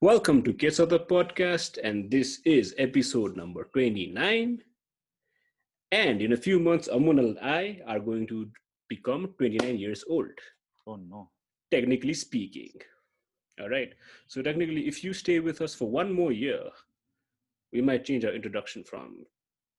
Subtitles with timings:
[0.00, 4.58] Welcome to Kids of the Podcast, and this is episode number 29.
[5.92, 8.48] And in a few months, Amul and I are going to
[8.88, 10.30] become 29 years old,
[10.86, 11.30] Oh no.
[11.70, 12.72] technically speaking.
[13.60, 13.94] All right.
[14.26, 16.62] So, technically, if you stay with us for one more year,
[17.72, 19.24] we might change our introduction from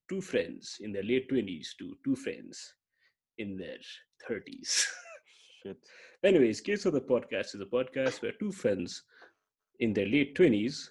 [0.09, 2.73] two friends in their late 20s to two friends
[3.37, 3.77] in their
[4.27, 4.85] 30s.
[5.63, 5.77] Shit.
[6.23, 9.03] Anyways, Kids of the Podcast is a podcast where two friends
[9.79, 10.89] in their late 20s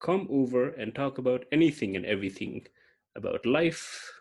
[0.00, 2.66] come over and talk about anything and everything
[3.16, 4.12] about life,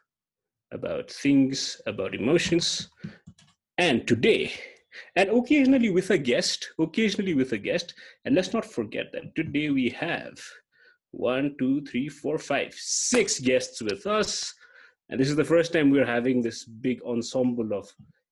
[0.72, 2.90] about things, about emotions.
[3.78, 4.54] And today,
[5.16, 7.94] and occasionally with a guest, occasionally with a guest,
[8.26, 10.40] and let's not forget that today we have
[11.12, 14.54] one, two, three, four, five, six guests with us.
[15.10, 17.92] And this is the first time we're having this big ensemble of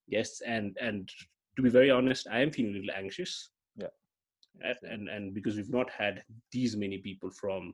[0.10, 0.42] guests.
[0.42, 1.10] And and
[1.56, 3.50] to be very honest, I am feeling a little anxious.
[4.62, 4.74] Yeah.
[4.84, 7.74] And and, and because we've not had these many people from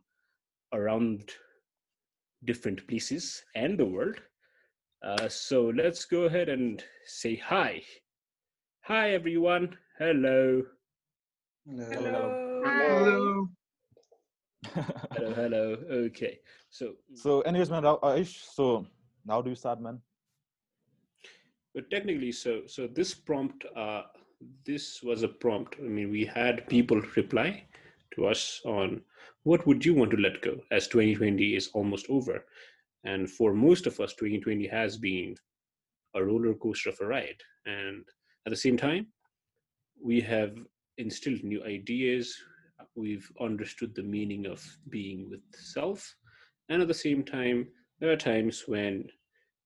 [0.74, 1.32] around
[2.44, 4.18] different places and the world.
[5.04, 7.82] Uh, so let's go ahead and say hi.
[8.84, 9.78] Hi everyone.
[10.00, 10.64] Hello.
[11.68, 12.62] Hello.
[12.66, 13.48] Hello.
[15.12, 15.78] Hello, hello.
[16.08, 16.40] Okay.
[16.70, 18.86] So so, anyways, man, Ayush, so
[19.26, 20.02] now do you start, man?
[21.76, 24.04] but technically so so this prompt uh
[24.66, 25.76] this was a prompt.
[25.80, 27.66] I mean we had people reply
[28.16, 29.02] to us on
[29.44, 32.46] what would you want to let go as 2020 is almost over?
[33.04, 35.36] And for most of us 2020 has been
[36.16, 37.42] a roller coaster of a ride.
[37.66, 38.04] And
[38.46, 39.08] at the same time
[40.04, 40.58] we have
[40.98, 42.36] instilled new ideas.
[42.96, 46.16] We've understood the meaning of being with self.
[46.70, 47.68] And at the same time
[48.00, 49.08] there are times when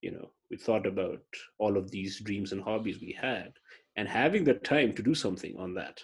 [0.01, 1.21] you know we thought about
[1.57, 3.53] all of these dreams and hobbies we had
[3.99, 6.01] and having the time to do something on that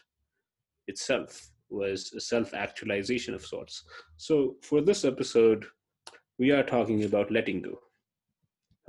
[0.88, 3.83] itself was a self-actualization of sorts.
[4.17, 5.66] So for this episode
[6.38, 7.75] we are talking about letting go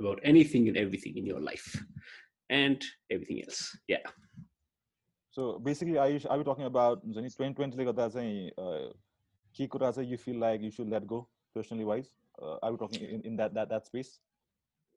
[0.01, 1.69] about anything and everything in your life
[2.49, 3.61] and everything else.
[3.87, 4.05] Yeah.
[5.31, 7.95] So basically ayush are we talking about 2020 like
[9.53, 9.69] key
[10.11, 12.09] you feel like you should let go personally wise?
[12.41, 14.19] uh, are we talking in, in that, that that space?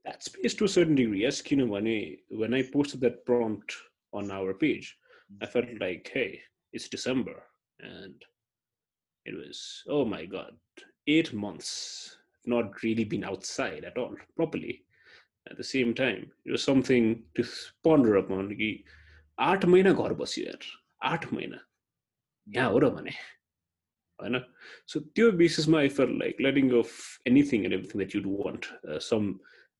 [0.04, 1.42] That space to a certain degree yes.
[1.42, 3.76] kinumani when i posted that prompt
[4.13, 4.97] on our page
[5.41, 6.39] i felt like hey
[6.73, 7.35] it's december
[7.79, 8.25] and
[9.25, 10.53] it was oh my god
[11.07, 14.81] eight months I've not really been outside at all properly
[15.49, 17.43] at the same time it was something to
[17.83, 18.83] ponder upon कि
[19.37, 20.65] आठ महिना घर बस्यो यार
[21.03, 21.59] आठ महिना
[22.47, 23.11] यहाँ हो र भने
[24.19, 24.39] होइन
[24.87, 26.91] सो त्यो बेसिसमा आई fail like letting of
[27.27, 28.65] anything and everything that you'd want
[29.09, 29.33] some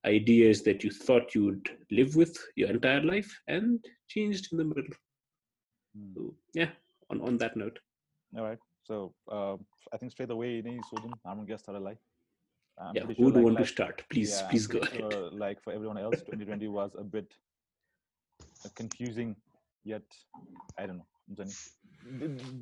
[0.05, 4.95] ideas that you thought you'd live with your entire life and changed in the middle.
[5.97, 6.13] Hmm.
[6.15, 6.71] So, yeah,
[7.11, 7.79] on, on that note.
[8.37, 8.59] All right.
[8.85, 9.57] So uh,
[9.93, 11.99] I think straight away, Sudham, I'm guest or like.
[12.79, 14.03] I'm yeah, who sure, would like, want like, to start?
[14.11, 15.33] Please, yeah, please go sure, ahead.
[15.35, 17.35] like for everyone else, 2020 was a bit
[18.75, 19.37] confusing,
[19.85, 20.03] yet
[20.79, 21.45] I don't know.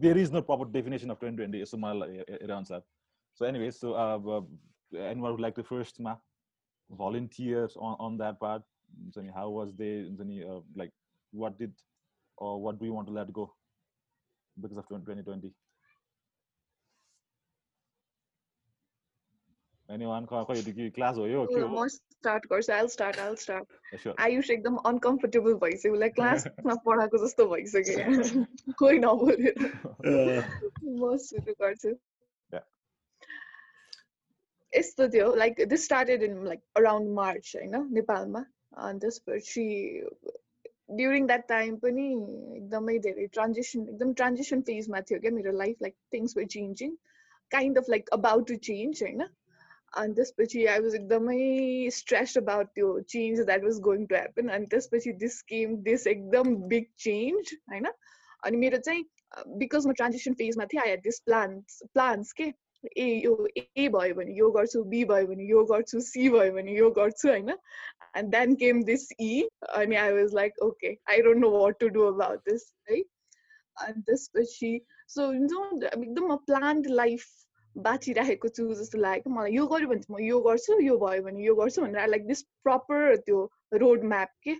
[0.00, 1.64] There is no proper definition of 2020.
[1.66, 2.06] So my uh,
[2.48, 2.82] uh, answer.
[3.34, 4.40] So anyway, so uh, uh
[4.98, 6.16] anyone would like to first, ma?
[6.89, 8.63] volunteers on, on that part?
[9.01, 9.91] हुन्छ नि, How was they?
[10.07, 10.91] हुन्छ नि, uh, like
[11.33, 11.71] what did
[12.37, 13.45] or what do you want to let go
[14.57, 15.53] because of 2020?
[19.89, 20.25] Anyone?
[20.27, 24.13] Class हो यो के हो म start गर्छु आइल start आइल start Sure.
[24.25, 29.53] Ayush एकदम अनकम्फर्टेबल भइसक्यो उसलाई क्लासमा पढाएको जस्तो भइसक्यो कोही नबोलेर
[30.03, 30.41] Uh,
[30.83, 32.06] म सुरु गर्छु Yeah.
[34.77, 38.45] यस्तो थियो like this started in like around March होइन नेपालमा
[38.81, 39.65] अनि त्यसपछि
[40.91, 42.07] ड्युरिङ द्याट टाइम पनि
[42.55, 46.97] एकदमै धेरै ट्रान्जेसन एकदम ट्रान्जेसन फेजमा थियो क्या मेरो life like things were changing
[47.51, 49.25] kind of like about to change होइन
[49.93, 51.39] अनि त्यसपछि आई वाज एकदमै
[51.91, 56.55] स्ट्रेस अबाउट त्यो change that was going to happen अनि त्यसपछि दिस केम दिस एकदम
[56.67, 57.91] बिग चेन्ज होइन
[58.43, 59.05] अनि मेरो चाहिँ
[59.57, 62.51] बिकज म ट्रान्जेक्सन फेजमा थिएँ I had this plans plans के
[62.97, 66.77] ए यो ए भयो भने यो गर्छु बी भयो भने यो गर्छु सी भयो भने
[66.77, 69.31] यो गर्छु होइन एन्ड देन केम दिस ई
[69.73, 72.99] अनि I was like okay I don't know what to do about this है
[73.77, 74.73] अनि त्यसपछि
[75.07, 77.25] सो हुन्छ एकदम म प्लान्ड लाइफ
[77.75, 81.45] बाँचिराखेको छु जस्तो लाग्यो मलाई यो गर्यो भने चाहिँ म यो गर्छु यो भयो भने
[81.45, 83.39] यो गर्छु भनेर आई लाइक दिस प्रपर त्यो
[83.77, 84.55] रोड म्याप के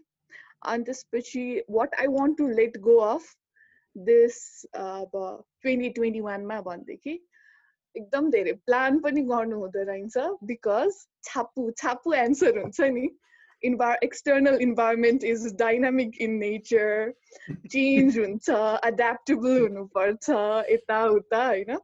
[0.65, 3.29] अनि त्यसपछि what I want to let go of
[3.95, 4.39] this
[4.75, 5.11] अब
[5.61, 7.19] ट्वेन्टी ट्वेन्टी वानमा भनेदेखि
[7.95, 10.17] एकदम धेरै प्लान पनि गर्नु हुँदो रहेछ
[10.51, 13.09] बिकज छापु छापु एन्सर हुन्छ नि
[13.63, 17.13] envir- external environment is dynamic in nature
[17.75, 18.57] change हुन्छ
[18.89, 20.39] adaptable हुनुपर्छ
[20.71, 21.77] यताउता होइन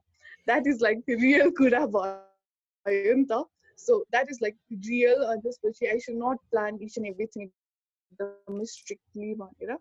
[0.52, 3.46] that is like real कुरा भयो नि त
[3.80, 4.58] so that is like
[4.90, 9.78] real अनि त्यसपछि I should not plan each and everything एकदमै strictly भनेर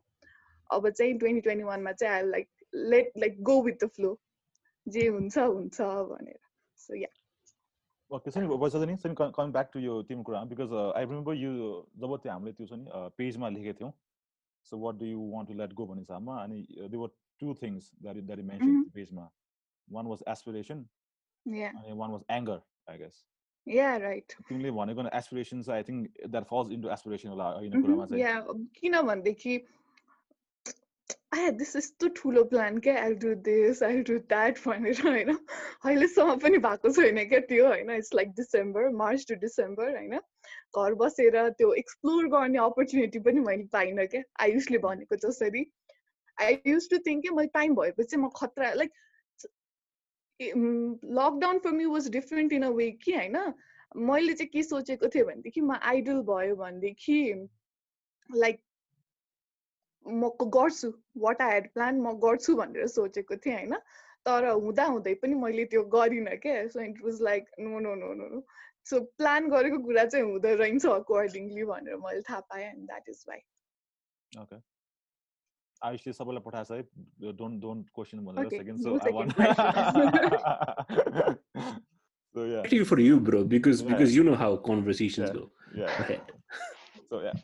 [0.70, 2.49] अब चाहिँ ट्वेन्टी ट्वेन्टी वानमा चाहिँ I like
[2.94, 4.19] let like go with the flow
[4.88, 5.81] जे हुन्छ हुन्छ
[6.12, 6.39] भनेर।
[6.77, 7.12] सो या
[8.12, 11.51] ओके नि पैसा नि सनी कमिङ ब्याक टु यो तिम्रो कुरा बिकज आई रिमेम्बर यो
[11.97, 12.85] जब त्यो हामीले त्यो छ नि
[13.18, 13.94] पेजमा लेखेको थियौँ।
[14.71, 16.57] So what do you want to let go भन्ने हिसाबमा अनि
[16.91, 17.09] they were
[17.39, 19.30] two things that that mention पेजमा
[19.88, 20.80] वान वाज एसपिरेसन
[21.45, 22.59] अनि one was anger
[22.89, 23.24] I guess
[23.68, 28.68] yeah right तिमीले भनेको aspiration I think that falls into aspiration होला होइन कुरामा चाहिँ।
[28.80, 29.57] किनभनेदेखि
[31.35, 36.37] आई दिस यस्तो ठुलो प्लान क्या I do this I do that भनेर होइन अहिलेसम्म
[36.38, 41.38] पनि भएको छैन क्या त्यो होइन it's like December March to December होइन घर बसेर
[41.53, 45.65] त्यो एक्सप्लोर गर्ने अपर्च्युनिटी पनि मैले पाइनँ क्या आयुषले भनेको जसरी
[46.38, 48.93] आई युज टु थिङ्क कि मैले टाइम भएपछि म खतरा like
[50.41, 53.37] lockdown for me was different in a way कि होइन
[54.05, 57.20] मैले चाहिँ के सोचेको थिएँ भनेदेखि म आइडल भयो भनेदेखि
[58.31, 58.61] लाइक
[60.08, 60.90] म गर्छु
[61.26, 63.74] वाट आई हेड प्लान म गर्छु भनेर सोचेको थिएँ होइन?
[64.26, 68.14] तर हुँदा हुँदै पनि मैले त्यो गरिनँ क्या so it was like no no no
[68.20, 68.40] no no
[68.90, 73.26] so plan गरेको कुरा चाहिँ हुँदो रहेछ अकर्डिङली भनेर मैले थाहा पाएँ and that is
[73.30, 73.40] why
[74.44, 74.58] okay
[75.88, 76.84] आयुषले सबैलाई पठाएको छ है?
[77.42, 79.32] डोन्ट डोन्ट क्वेसन भनेर second so I want
[82.36, 82.84] so yeah.
[82.90, 83.90] For you bro because yeah.
[83.90, 85.36] because you know how conversations yeah.
[85.40, 85.44] go.
[85.80, 86.00] Yeah.
[86.04, 86.32] Ahead
[87.10, 87.36] so yeah.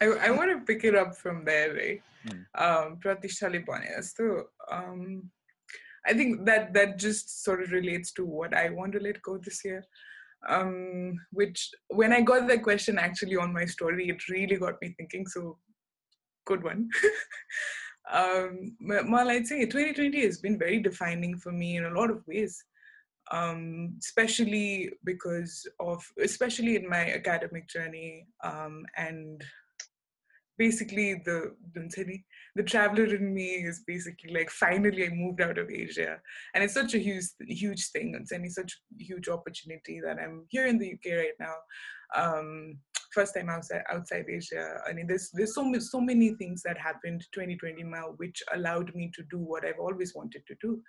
[0.00, 2.02] I, I want to pick it up from there, right?
[2.26, 2.44] Mm.
[2.54, 2.98] Um,
[4.02, 5.30] So, um,
[6.06, 9.38] I think that that just sort of relates to what I want to let go
[9.38, 9.84] this year.
[10.48, 14.94] Um, which when I got that question actually on my story, it really got me
[14.96, 15.26] thinking.
[15.26, 15.58] So,
[16.46, 16.88] good one.
[18.10, 22.26] um, well, I'd say 2020 has been very defining for me in a lot of
[22.26, 22.62] ways.
[23.32, 29.44] Um, especially because of, especially in my academic journey um, and
[30.60, 31.38] basically the
[32.56, 36.20] the traveler in me is basically like finally I moved out of Asia,
[36.54, 37.28] and it's such a huge
[37.62, 38.14] huge thing.
[38.20, 41.56] It's any such huge opportunity that I'm here in the UK right now.
[42.14, 42.78] Um,
[43.14, 44.66] first time outside outside Asia.
[44.88, 48.94] I mean, there's there's so many so many things that happened 2020 now, which allowed
[48.94, 50.82] me to do what I've always wanted to do.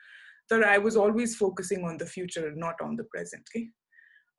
[0.49, 3.43] So I was always focusing on the future, not on the present.
[3.49, 3.69] Okay?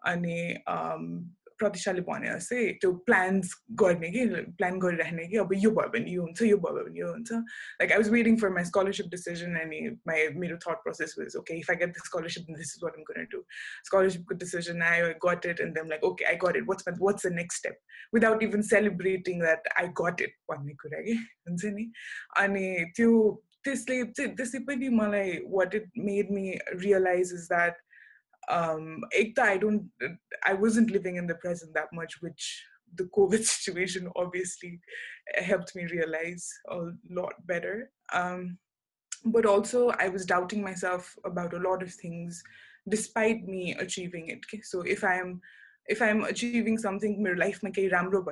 [0.04, 4.25] And um, प्रतिशाले भने जस्तै त्यो plans गर्ने कि
[4.57, 7.91] plan गरिराख्ने कि अब यो भयो भने यो हुन्छ यो भयो भने यो हुन्छ like
[7.91, 11.71] I was waiting for my scholarship decision अनि माई मेरो thought process was okay if
[11.71, 13.41] I get the scholarship this is what M gone do
[13.89, 17.33] स्कलरसिपको डिसिजन आयो गट it and then like okay I got it what's what's the
[17.33, 17.79] next step
[18.13, 21.17] without even celebrating that I got it भन्ने कुरा कि
[21.49, 21.91] हुन्छ नि
[22.43, 23.17] अनि त्यो
[23.63, 27.85] त्यसले चाहिँ त्यसै पनि मलाई what it made me realise is that
[28.48, 29.00] um
[29.38, 29.84] i don't
[30.44, 32.64] i wasn't living in the present that much which
[32.96, 34.80] the covid situation obviously
[35.36, 36.78] helped me realize a
[37.10, 37.90] lot better.
[38.12, 38.58] Um
[39.24, 42.42] but also i was doubting myself about a lot of things
[42.88, 44.40] despite me achieving it.
[44.64, 45.40] So if i am
[45.86, 48.22] if i'm achieving something my life my ramro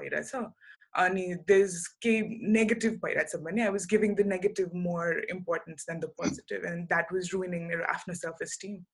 [0.97, 3.01] and there's negative
[3.63, 7.69] i was giving the negative more importance than the positive and that was ruining
[8.09, 8.85] my self-esteem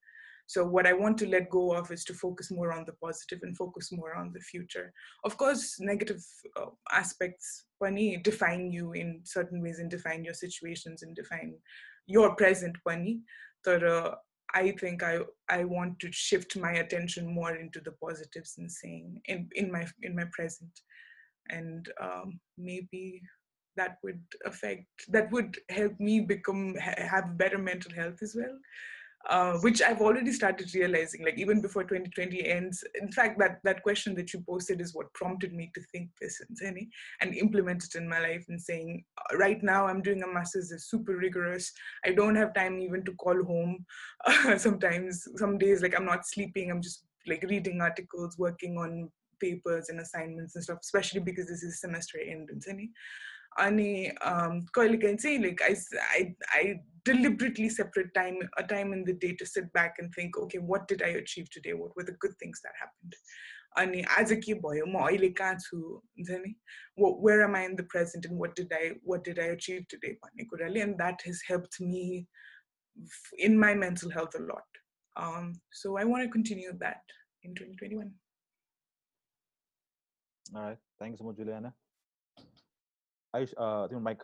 [0.47, 3.41] so what I want to let go of is to focus more on the positive
[3.43, 4.93] and focus more on the future.
[5.25, 6.25] Of course, negative
[6.57, 11.55] uh, aspects funny define you in certain ways and define your situations and define
[12.07, 13.21] your present funny.
[13.65, 14.15] But uh,
[14.55, 19.21] I think I I want to shift my attention more into the positives and saying
[19.25, 20.71] in in my in my present,
[21.51, 23.21] and um, maybe
[23.77, 28.57] that would affect that would help me become have better mental health as well
[29.29, 32.85] uh, which I've already started realizing, like even before 2020 ends.
[33.01, 36.41] In fact, that, that question that you posted is what prompted me to think this
[36.61, 36.79] and,
[37.21, 40.71] and implement it in my life and saying, uh, right now I'm doing a master's,
[40.71, 41.73] it's super rigorous.
[42.05, 43.85] I don't have time even to call home.
[44.27, 49.11] Uh, sometimes, some days, like I'm not sleeping, I'm just like reading articles, working on
[49.41, 52.51] papers and assignments and stuff, especially because this is semester end.
[53.60, 54.12] अनि
[54.76, 55.76] कहिले काहीँ चाहिँ like I
[56.08, 56.74] I I
[57.10, 60.84] deliberately separate time a time in the day to sit back and think okay what
[60.92, 63.16] did i achieve today what were the good things that happened
[63.82, 66.54] अनि आज के भयो म अहिले कहाँ छु हुन्छ नि
[67.26, 68.82] where am I in the present and what did I
[69.12, 72.28] what did I achieve today भन्ने कुराले and that has helped me
[73.48, 74.82] in my mental health a lot
[75.16, 78.14] um, so I want to continue that in 2021
[80.56, 81.74] all right Thank you so much, Juliana.
[83.37, 84.23] Ayush, uh, think Mike.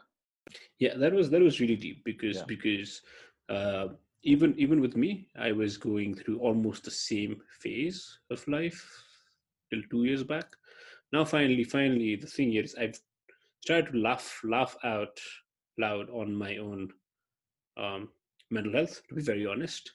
[0.79, 2.45] Yeah, that was that was really deep because Yeah.
[2.47, 3.03] because
[3.49, 3.89] uh,
[4.23, 8.83] even even with me, I was going through almost the same phase of life
[9.71, 10.47] till two years back.
[11.13, 12.99] Now, finally, finally, the thing here is I've
[13.61, 15.21] started to laugh laugh out
[15.79, 16.89] loud on my own
[17.77, 18.09] um,
[18.51, 19.03] mental health.
[19.09, 19.93] To be very honest,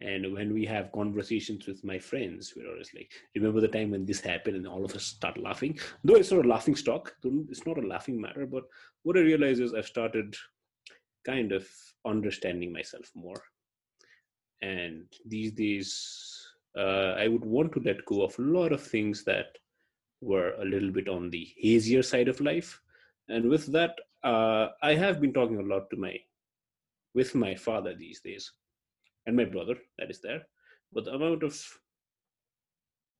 [0.00, 4.04] and when we have conversations with my friends, we're always like, "Remember the time when
[4.04, 5.78] this happened?" And all of us start laughing.
[6.04, 8.64] Though it's not a laughing stock, it's not a laughing matter, but
[9.04, 10.36] what I realize is I've started
[11.24, 11.66] kind of
[12.04, 13.42] understanding myself more.
[14.62, 19.24] And these days, uh, I would want to let go of a lot of things
[19.24, 19.56] that
[20.20, 22.80] were a little bit on the hazier side of life.
[23.28, 26.18] And with that, uh, I have been talking a lot to my,
[27.14, 28.52] with my father these days,
[29.26, 30.46] and my brother that is there.
[30.92, 31.54] But the amount of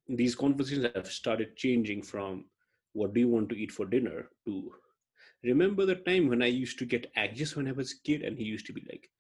[0.08, 2.44] these conversations have started changing from
[2.92, 4.72] what do you want to eat for dinner to
[5.44, 8.38] remember the time when I used to get anxious when I was a kid, and
[8.38, 9.10] he used to be like,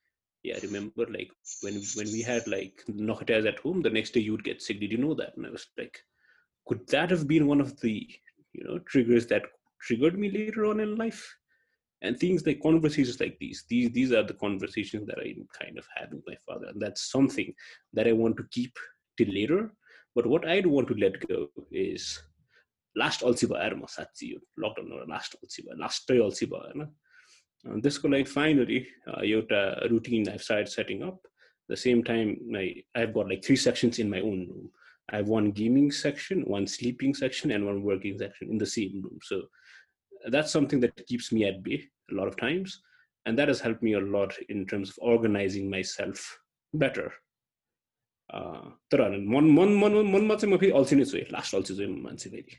[0.42, 1.30] "Yeah, remember like
[1.62, 4.80] when when we had like nochetas at home, the next day you would get sick.
[4.80, 6.02] Did you know that?" And I was like,
[6.66, 8.08] "Could that have been one of the
[8.52, 9.44] you know triggers that
[9.80, 11.36] triggered me later on in life?"
[12.01, 15.85] And things like conversations like these, these these are the conversations that I'm kind of
[15.95, 17.53] having with my father, and that's something
[17.93, 18.73] that I want to keep
[19.17, 19.71] till later.
[20.15, 22.07] But what I'd want to let go is
[22.97, 26.81] last अल्छी भएर म साँच्ची यो लकडाउनबाट last अल्छी भयो लास्टै अल्छी भयो होइन
[27.65, 28.79] अनि त्यसको लागि फाइनली
[29.31, 29.61] एउटा
[29.93, 31.21] routine I start setting up
[31.71, 34.69] the same time I I have got like three sections in my own room
[35.09, 39.01] I have one gaming section, one sleeping section, and one working section in the same
[39.03, 39.19] room.
[40.30, 42.80] that's something that keeps me at bay a lot of times.
[43.26, 46.38] And that has helped me a lot in terms of organizing myself
[46.74, 47.12] better.
[48.34, 49.00] तर
[49.34, 52.30] मन मन मन मनमा चाहिँ म फेरि अल्छिने छु है लास्ट अल्छी छु म मान्छे
[52.30, 52.56] फेरि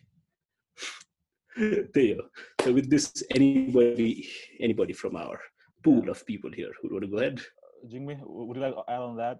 [1.93, 2.29] त्यही हो
[2.63, 4.27] so with this anybody
[4.67, 5.39] anybody from our
[5.83, 7.39] pool of people here who want to go ahead?
[7.39, 9.37] Uh, Jigme would you like to add on that?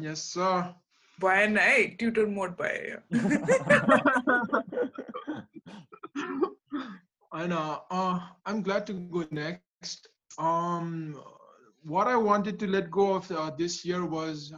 [0.00, 0.74] Yes sir.
[1.20, 2.96] भएन है ट्युटर मोड भयो
[7.31, 7.83] I know.
[7.91, 10.07] Uh, I'm glad to go next.
[10.37, 11.19] Um,
[11.83, 14.53] what I wanted to let go of uh, this year was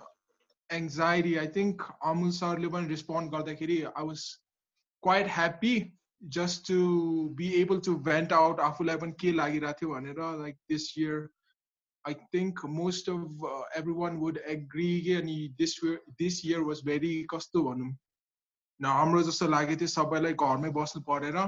[0.72, 1.40] anxiety.
[1.40, 4.38] I think Amul sarle पनि respond गर्दाखेरि I was
[5.02, 5.94] quite happy
[6.28, 10.98] just to be able to vent out आफूलाई पनि के लागिरहेको थियो भनेर like this
[10.98, 11.30] year
[12.06, 16.82] I think most of uh, everyone would agree कि अनि this year this year was
[16.82, 17.96] very कस्तो भनौँ
[18.82, 21.40] न हाम्रो जस्तो लागेको थियो सबैलाई घरमै बस्नु परेर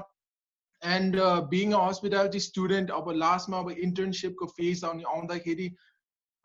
[0.82, 1.16] and
[1.50, 5.70] being a hospitality student अब लास्टमा अब इन्टर्नसिपको फेज आउने आउँदाखेरि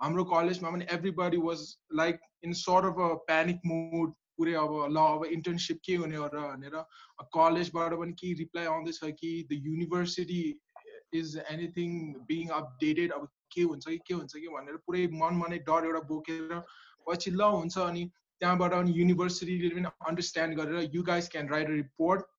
[0.00, 1.64] हाम्रो कलेजमा पनि everybody was
[2.00, 6.26] like in sort of a panic mood पुरै अब ल अब इन्टर्नसिप के हुने हो
[6.34, 6.76] र भनेर
[7.36, 10.42] कलेजबाट पनि के रिप्लाई आउँदैछ कि the university
[11.14, 11.96] is anything
[12.28, 16.04] being updated अब के हुन्छ कि के हुन्छ कि भनेर पुरै मनमा नै डर एउटा
[16.12, 16.62] बोकेर
[17.06, 18.04] पछि ल हुन्छ अनि
[18.40, 22.29] त्यहाँबाट अनि युनिभर्सिटीले पनि अन्डरस्ट्यान्ड गरेर you guys can write a report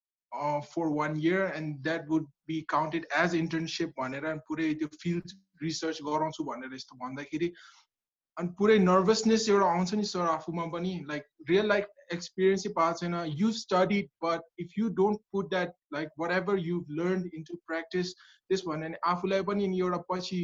[0.68, 6.02] for one year and that would be counted as internship भनेर पुरै त्यो फिल्ड रिसर्च
[6.04, 7.52] गराउँछु भनेर यस्तो भन्दाखेरि
[8.38, 13.16] अनि पुरै नर्भसनेस एउटा आउँछ नि सर आफूमा पनि लाइक रियल लाइफ एक्सपिरियन्सै पाएको छैन
[13.38, 18.14] यु studied but if you don't put that like what ever you learn into practice
[18.20, 20.40] त्यस भन्यो भने आफूलाई पनि नि एउटा पछि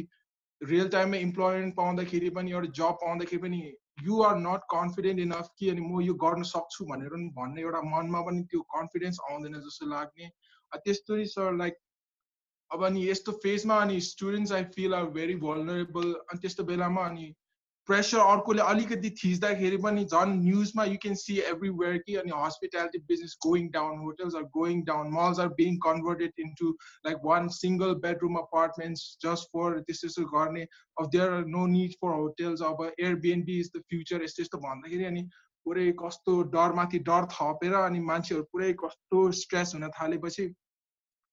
[0.60, 3.62] रियल टाइममा इम्प्लोयमेन्ट पाउँदाखेरि पनि एउटा जब पाउँदाखेरि पनि
[4.02, 7.80] यु आर नट कन्फिडेन्ट इनफ कि अनि म यो गर्न सक्छु भनेर पनि भन्ने एउटा
[7.86, 10.30] मनमा पनि त्यो कन्फिडेन्स आउँदैन जस्तो लाग्ने
[10.84, 11.78] त्यस्तो सर लाइक
[12.70, 17.34] अब अनि यस्तो फेजमा अनि students I feel are very vulnerable अनि त्यस्तो बेलामा अनि
[17.89, 23.35] प्रेसर अर्कोले अलिकति थिच्दाखेरि पनि झन् न्युजमा यु क्यान सी एभ्रिवेयर कि अनि hospitality business
[23.45, 26.69] going down hotels are going down malls are being converted into
[27.07, 30.67] like one single bedroom apartments just for त्यस्तो यस्तो गर्ने.
[30.97, 35.11] अब there are no need for hotels अब एयरबिएनबी इज द फ्युचर यस्तो यस्तो भन्दाखेरि
[35.11, 35.27] अनि
[35.65, 40.49] पुरै कस्तो डरमाथि डर थपेर अनि मान्छेहरू पुरै कस्तो स्ट्रेस हुन थालेपछि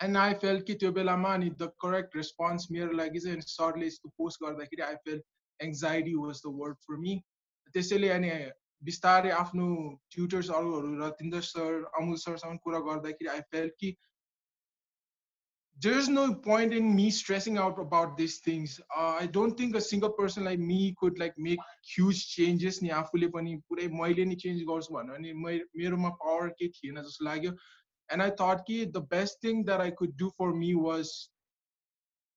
[0.01, 4.15] एन्ड आई फेल कि त्यो बेलामा अनि द करेक्ट रेस्पोन्स मेरो लागि चाहिँ सरले यस्तो
[4.19, 5.23] पोस्ट गर्दाखेरि I felt
[5.60, 7.18] anxiety was the word for me
[7.76, 8.32] त्यसैले अनि
[8.90, 9.68] बिस्तारै आफ्नो
[10.16, 13.96] ट्युटर्स अरूहरू रतिन्द्र सर अमुल सरसँग कुरा गर्दाखेरि आई फेल कि
[15.78, 18.80] there is no point in me stressing out about these things.
[18.96, 21.60] Uh, I don't think a single person like me could like make
[21.96, 26.70] huge changes नि आफूले पनि पुरै मैले नि चेन्ज गर्छु भन्यो भने मेरोमा पावर केही
[26.76, 27.56] थिएन जस्तो लाग्यो
[28.10, 31.16] and I thought कि the best thing that I could do for me was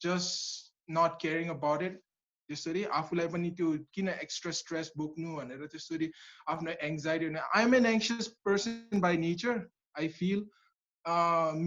[0.00, 2.00] just not caring about it
[2.48, 6.10] त्यसरी आफूलाई पनि त्यो किन एक्स्ट्रा स्ट्रेस बोक्नु भनेर त्यसरी
[6.54, 9.62] आफ्नो एङ्जाइटी हुने I'm an anxious person by nature
[10.02, 10.44] I feel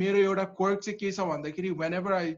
[0.01, 2.33] मेरो एउटा क्वर्क चाहिँ के छ भन्दाखेरि whenever I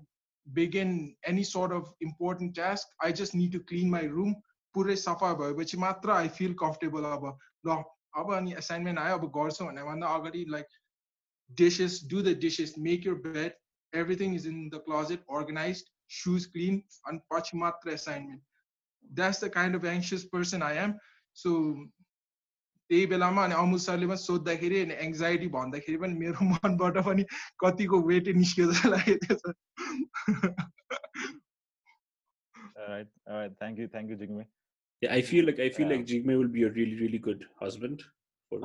[0.47, 0.97] begin
[1.33, 4.35] any sort of important task I just need to clean my room
[4.75, 7.31] पुरै सफा भएपछि मात्र आई फिल कम्फर्टेबल अब
[7.67, 7.79] ल
[8.19, 10.77] अब अनि एसाइनमेन्ट आयो अब गर्छु भने भन्दा अगाडि like
[11.49, 13.53] dishes, do the dishes, make your bed,
[13.93, 18.40] everything is in the closet, organized, shoes clean, and pachimatra assignment.
[19.04, 20.98] That's the kind of anxious person I am.
[21.32, 21.50] So
[22.90, 27.24] त्यही बेलामा अनि अमुल सरले पनि सोद्धाखेरि अनि एङ्जाइटी भन्दाखेरि पनि मेरो मनबाट पनि
[27.64, 29.54] कतिको वेट निस्क्यो जस्तो लागेको छ
[32.84, 33.52] Alright, alright.
[33.58, 34.44] Thank you, thank you, Jigme.
[35.02, 38.04] Yeah, I feel like I feel like Jigme will be a really really good husband
[38.50, 38.60] for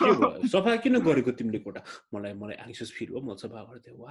[0.00, 1.82] भयो सफा किन गरेको तिमीले कोठा
[2.14, 4.10] मलाई मलाई एङ्सियस फिल भयो म सफा गर्थेँ वा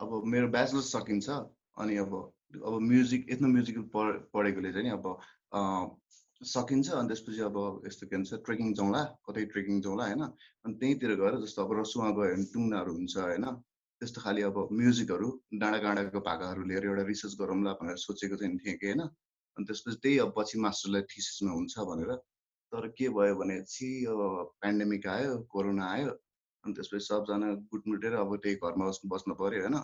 [0.00, 1.28] अब मेरो ब्याचलर्स सकिन्छ।
[1.80, 2.12] अनि अब
[2.66, 5.04] अब म्युजिक यत्रो म्युजिकल पढ पढेकोले चाहिँ अब
[6.40, 10.22] सकिन्छ। अनि त्यसपछि अब यस्तो के भन्छ ट्रेकिङ जाउँला कतै ट्रेकिङ जाउँला होइन?
[10.64, 13.44] अनि त्यहीँतिर गएर जस्तो अब रसुवा गयो भने टुङ्नाहरू हुन्छ होइन?
[14.00, 15.28] त्यस्तो खालि अब म्युजिकहरू
[15.60, 19.02] डाँडा गाँडाको भाकाहरू लिएर एउटा रिसर्च गरौँला भनेर सोचेको चाहिँ थिएँ कि होइन?
[19.56, 22.14] अनि त्यसपछि त्यही अब पछि मास्टरलाई थिसिसमा हुन्छ भनेर।
[22.72, 24.20] तर के भयो भनेपछि अब
[24.62, 26.08] पेन्डेमिक आयो कोरोना आयो
[26.64, 29.76] अनि त्यसपछि सबजना गुटमुटेर अब त्यही घरमा बस्नु पऱ्यो होइन?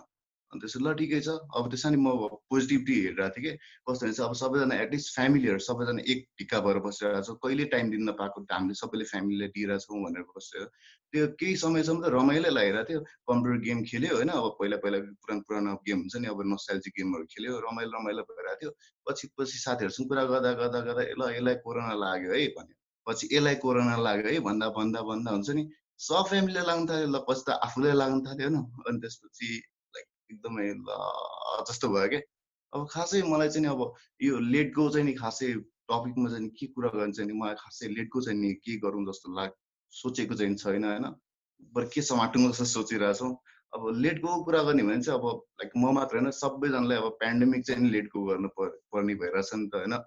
[0.51, 1.29] अनि त्यसपछि ल ठिकै छ।
[1.59, 2.07] अब त्यसमा नि म
[2.47, 3.51] पोजिटिभिटी हेरिरहेको थिएँ कि
[3.87, 4.19] कस्तो हुन्छ?
[4.27, 8.75] अब सबैजना एटलिस्ट फ्यामिलीहरू सबैजना एक ढिक्का भएर बसिरहेको छ। कहिले टाइम दिन नपाएको हामीले
[8.81, 10.63] सबैले फ्यामिलीलाई दिइरहेछौँ भनेर बसेर
[11.11, 14.31] त्यो केही समयसम्म त रमाइलो लागिरहेको थियो। कम्प्युटर गेम खेल्यो होइन?
[14.39, 18.59] अब पहिला पहिला पुरानो पुरानो गेम हुन्छ नि अब नोस्टाइल्जिक गेमहरू खेल्यो। रमाइलो रमाइलो भइरहेको
[18.61, 18.71] थियो।
[19.03, 22.75] पछि पछि साथीहरूसँग कुरा गर्दा गर्दा गर्दा ल यसलाई कोरोना लाग्यो है भन्यो।
[23.07, 25.63] पछि यसलाई कोरोना लाग्यो है भन्दा भन्दा भन्दा हुन्छ नि
[25.99, 28.57] सब फ्यामिलीलाई लाग्नु थाल्यो ल पछि त आफूलाई लाग्नु थाल्यो होइन
[28.87, 29.49] अनि त्यसपछि
[29.95, 30.97] लाइक एकदमै ल
[31.69, 32.21] जस्तो भयो क्या।
[32.73, 33.81] अब खासै मलाई चाहिँ अब
[34.21, 35.53] यो लेट गो चाहिँ नि खासै
[35.89, 39.35] टपिकमा चाहिँ के कुरा गर्नु चाहिँ मलाई खासै लेट गो चाहिँ नि के गरौँ जस्तो
[39.35, 39.51] लाग
[39.93, 41.05] सोचेको चाहिँ छैन होइन?
[41.73, 43.31] बरु के समाटौँ जस्तो सोचिरहेछौँ?
[43.73, 45.25] अब लेट गो कुरा गर्ने भने चाहिँ अब
[45.61, 49.53] लाइक म मात्र होइन सबैजनालाई अब पेन्डेमिक चाहिँ नि लेट गो गर्नु पर पर्ने भइरहेछ
[49.55, 49.97] नि त होइन?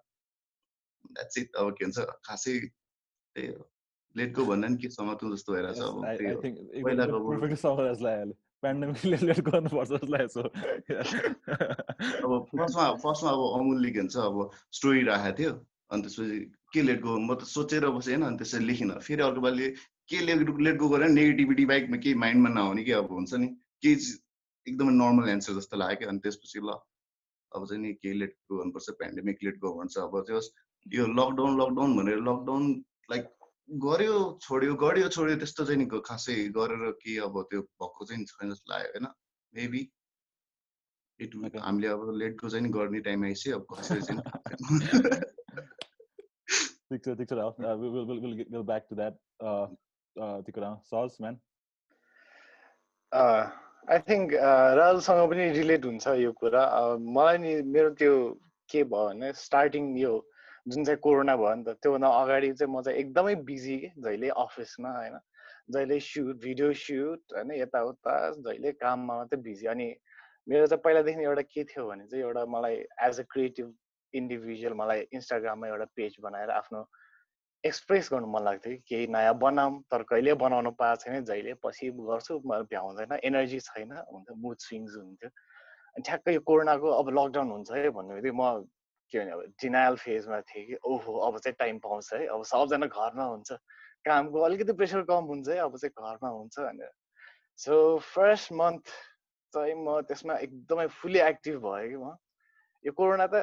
[1.13, 3.70] द्याट्स इट अब के भन्छ खासै त्यही हो।
[4.17, 5.95] लेट गो भन्दा नि के समातौँ जस्तो भइरहेछ Yes, अब
[6.85, 7.19] पहिलाको
[8.61, 10.43] पेन्डेमिकले लेट गर्नुपर्छ जस्तो
[12.51, 14.37] फर्स्टमा फर्स्टमा अब अमुलले के भन्छ अब
[14.79, 15.53] स्टोरी राखेको थियो।
[15.91, 16.39] अनि त्यसपछि
[16.73, 19.67] के लेट गो म त सोचेर बसेँ होइन अनि त्यसरी लेखिनँ। फेरि अर्को पालि
[20.11, 23.49] के लेट लेट गो गरेर नेगेटिभिटी बाइकमा केही माइन्डमा नआउने कि अब हुन्छ नि?
[23.83, 24.21] केही चिज
[24.67, 26.71] एकदमै नर्मल एन्सर जस्तो लाग्यो। अनि त्यसपछि ल
[27.57, 30.41] अब चाहिँ नि केही लेट गो गर्नुपर्छ। पेन्डेमिक लेट गो भन्छ। अब त्यो
[31.01, 32.65] यो लकडाउन लकडाउन भनेर लकडाउन
[33.11, 33.25] लाइक
[33.71, 38.51] गर्यो छोड्यो गर्यो छोड्यो त्यस्तो चाहिँ नि खासै गरेर के अब त्यो भएको चाहिँ छैन
[38.51, 39.07] जस्तो लाग्यो होइन
[39.55, 39.83] मेबी
[41.21, 41.35] इट.
[41.61, 44.21] हामीले अब लेटको चाहिँ नि गर्ने टाइम आइसक्यो अब कसरी चाहिँ।
[46.91, 47.45] ठिक छ ठिक छ uh,
[48.89, 49.67] to that uh,
[50.17, 51.37] uh, त्यो कुरा सज म्यान
[53.13, 54.35] आई थिङ्क
[54.79, 58.15] राहुलसँग पनि रिलेट हुन्छ यो कुरा अ, मलाई नि मेरो त्यो
[58.71, 60.13] के भयो भने स्टार्टिङ यो
[60.67, 64.29] जुन चाहिँ कोरोना भयो नि त त्योभन्दा अगाडि चाहिँ म चाहिँ एकदमै बिजी कि जहिले
[64.37, 65.19] अफिसमा होइन
[65.73, 69.87] जहिले सुट भिडियो सुट होइन यताउता जहिले काममा मात्रै बिजी। अनि
[70.49, 73.75] मेरो चाहिँ पहिलादेखि एउटा के थियो भने चाहिँ एउटा मलाई एज अ क्रिएटिभ
[74.15, 76.81] इन्डिभिजुअल मलाई इन्स्टाग्राममा एउटा पेज बनाएर आफ्नो
[77.65, 81.91] एक्सप्रेस गर्नु मन लाग्थ्यो कि केही नयाँ बनाऊँ तर कहिले बनाउनु पाएको छैन जहिले पछि
[82.01, 87.71] गर्छु भ्याउँदैन एनर्जी छैन हुन्छ मुड स्विङ्स हुन्थ्यो। अनि ठ्याक्कै यो कोरोनाको अब लकडाउन हुन्छ
[87.73, 88.43] है भन्ने म
[89.13, 92.87] के भने अब डिनायल फेजमा थिएँ कि ओहो अब चाहिँ टाइम पाउँछ है अब सबजना
[92.87, 93.53] घरमा हुन्छ।
[94.07, 96.91] कामको अलिकति प्रेसर कम हुन्छ है अब चाहिँ घरमा हुन्छ भनेर।
[97.59, 97.75] सो
[98.15, 98.85] फर्स्ट मन्थ
[99.53, 102.17] चाहिँ म त्यसमा एकदमै फुल्ली एक्टिभ भएँ कि म।
[102.85, 103.35] यो कोरोना त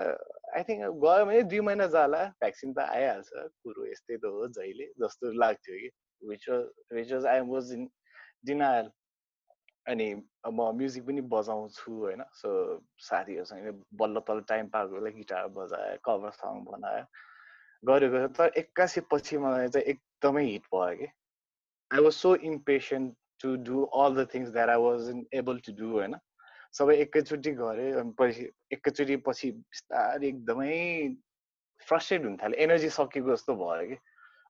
[0.57, 3.29] आई थिङ्क गयो भने दुई महिना जाला भ्याक्सिन त आइहाल्छ
[3.61, 5.89] कुरो यस्तै त हो जहिले जस्तो लाग्थ्यो कि
[6.21, 6.45] which
[6.97, 7.83] which was I was in
[8.49, 8.89] denial
[9.87, 10.07] अनि
[10.51, 12.49] म म्युजिक पनि बजाउँछु होइन। सो
[13.09, 17.03] साथीहरूसँग बल्ल तल्ल टाइम पाएको बेला गिटार बजायो कभर सङ बनायो
[17.83, 21.07] गऱ्यो तर एक्कासी पछि मलाई चाहिँ एकदमै हिट भयो कि।
[21.91, 25.09] I was so impatient to do all the things that I was
[25.41, 26.15] unable to do होइन।
[26.77, 30.75] सबै एकैचोटि गरेँ अनि पछि एकैचोटि पछि बिस्तारै एकदमै
[31.87, 33.97] फ्रस्ट्रेट हुन थाल्यो। एनर्जी सकिएको जस्तो भयो कि।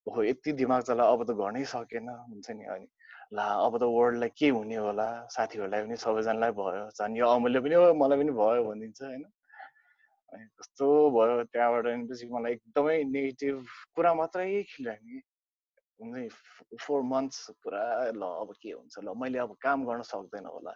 [0.08, 2.88] हो यति दिमाग चला अब त गर्नै सकेन हुन्छ नि अनि।
[3.34, 5.08] ला अब त वर्ल्डलाई के हुने होला?
[5.36, 9.24] साथीहरूलाई पनि सबैजनालाई भयो झन् यो अमूल्य पनि हो मलाई पनि भयो भनिदिन्छ होइन?
[10.34, 13.56] अनि कस्तो भयो त्यहाँबाट पछि मलाई एकदमै नेगेटिभ
[13.96, 15.20] कुरा मात्रै खेलिरहेको
[16.00, 17.84] हुन्छ नि फोर मन्थ्स पुरा
[18.16, 20.74] ल अब के हुन्छ ल मैले अब काम गर्न सक्दैन होला।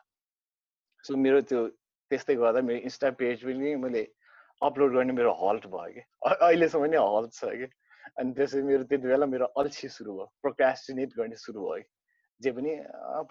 [1.06, 1.62] सो मेरो त्यो
[2.12, 4.04] त्यस्तै गर्दा मेरो इन्स्टा पेज पनि मैले
[4.62, 7.68] अपलोड गर्ने मेरो हल्ट भयो कि। अहिलेसम्म नि हल्ट छ कि।
[8.20, 11.84] अनि त्यसै मेरो त्यति बेला मेरो अल्छी सुरु भयो प्रोक्रास्टिनेट गर्ने सुरु भयो
[12.44, 12.72] जे पनि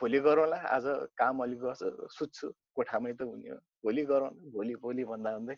[0.00, 0.86] भोलि गरौँला आज
[1.20, 2.46] काम अलिक गर्छु सुत्छु
[2.76, 5.56] कोठामै त हुने हो। भोलि गरौँ भोलि भोलि भन्दा भन्दै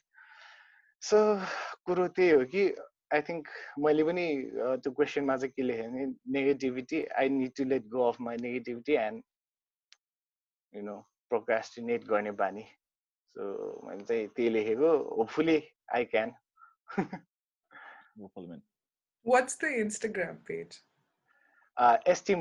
[1.02, 1.18] सो
[1.86, 2.62] कुरो त्यही हो कि
[3.14, 3.48] आई थिङ्क
[3.84, 4.26] मैले पनि
[4.82, 8.94] त्यो क्वेसनमा चाहिँ के लेखेँ भने negativity I need to let go of my negativity
[9.06, 9.22] and
[10.74, 10.96] you know
[11.28, 12.64] procrastinate गर्ने बानी।
[13.36, 13.42] सो
[13.88, 14.88] मैले चाहिँ त्यही लेखेको
[15.18, 15.58] hopefully
[15.96, 16.32] I can
[19.24, 20.74] What's the Instagram page?
[21.76, 22.34] Uh, ST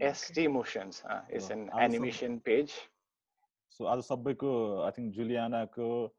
[0.00, 1.02] ST Motions.
[1.08, 2.74] Uh, it's an animation page.
[3.68, 6.12] So, as a subject, I think Juliana, ko,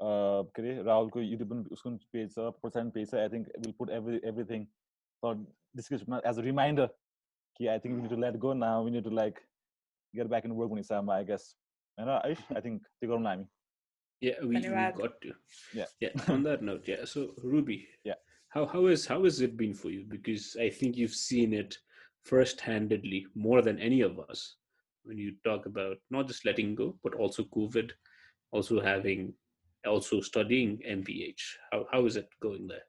[0.00, 1.64] uh, Rahul, ko YouTube
[2.12, 4.66] page, percent page, I think we'll put every, everything
[5.20, 5.36] for
[5.74, 6.88] description as a reminder.
[7.56, 8.82] Ki, I think we need to let go now.
[8.82, 9.40] We need to like
[10.14, 11.54] get back in the work on Isama, I guess.
[11.98, 12.20] And uh,
[12.54, 13.46] I think, take on Nami.
[14.20, 15.32] Yeah, we, we got to.
[15.74, 15.84] Yeah.
[16.00, 16.08] Yeah.
[16.28, 17.04] On that note, yeah.
[17.04, 17.86] So, Ruby.
[18.04, 18.14] Yeah.
[18.48, 20.04] How, how, is, how has it been for you?
[20.08, 21.76] Because I think you've seen it
[22.26, 24.56] first-handedly more than any of us
[25.04, 27.92] when you talk about not just letting go, but also COVID,
[28.50, 29.32] also having
[29.86, 31.42] also studying MPH.
[31.70, 32.86] How how is it going there?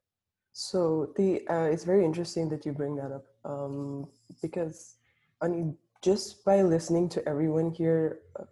[0.54, 4.08] So the uh, it's very interesting that you bring that up um,
[4.41, 4.95] because
[5.41, 8.45] I mean just by listening to everyone here, uh,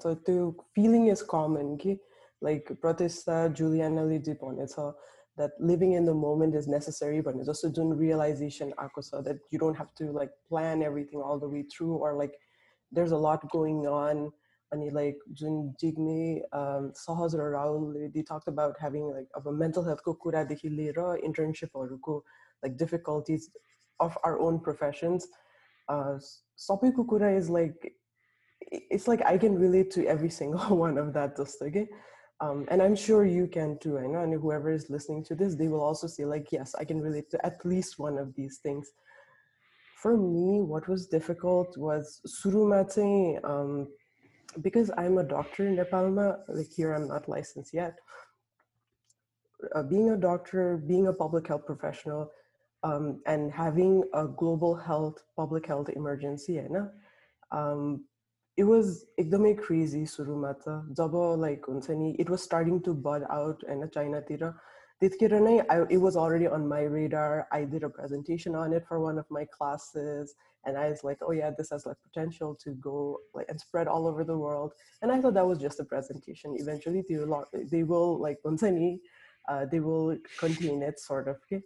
[0.00, 1.74] so the feeling is common.
[1.74, 1.98] Okay?
[2.40, 4.70] Like Pratista, Juliana it.
[4.70, 4.96] So
[5.36, 9.58] that living in the moment is necessary but it's also doing realization akosa that you
[9.58, 12.34] don't have to like plan everything all the way through or like
[12.94, 14.32] there's a lot going on.
[14.72, 19.84] And like Jun Jigme um Sahaz Rahul they talked about having like of a mental
[19.84, 21.88] health ko kura lera internship or
[22.62, 23.50] like difficulties
[24.00, 25.28] of our own professions.
[25.88, 26.18] Uh
[26.58, 27.92] Sopi Kukura is like
[28.60, 31.88] it's like I can relate to every single one of that just okay
[32.40, 33.98] um, and I'm sure you can too.
[33.98, 36.84] I know, and whoever is listening to this, they will also say, like, yes, I
[36.84, 38.90] can relate to at least one of these things.
[40.02, 43.88] For me, what was difficult was surumate, um,
[44.60, 47.94] because I'm a doctor in Nepalma, like here I'm not licensed yet.
[49.74, 52.30] Uh, being a doctor, being a public health professional,
[52.82, 56.90] um, and having a global health, public health emergency, you know,
[57.50, 58.04] um,
[58.57, 63.25] it was एकदमै crazy सुरुमा त जब like हुन्छ नि it was starting to bud
[63.29, 64.43] out होइन चाइनातिर
[65.01, 67.47] त्यतिखेर नै I, it was already on my radar.
[67.51, 71.17] I did a presentation on it for one of my classes, and I was like,
[71.21, 74.73] oh yeah, this has like potential to go like and spread all over the world.
[75.01, 76.55] And I thought that was just a presentation.
[76.59, 78.39] Eventually, they will, they will like
[79.49, 81.37] uh, they will contain it sort of.
[81.45, 81.61] Okay?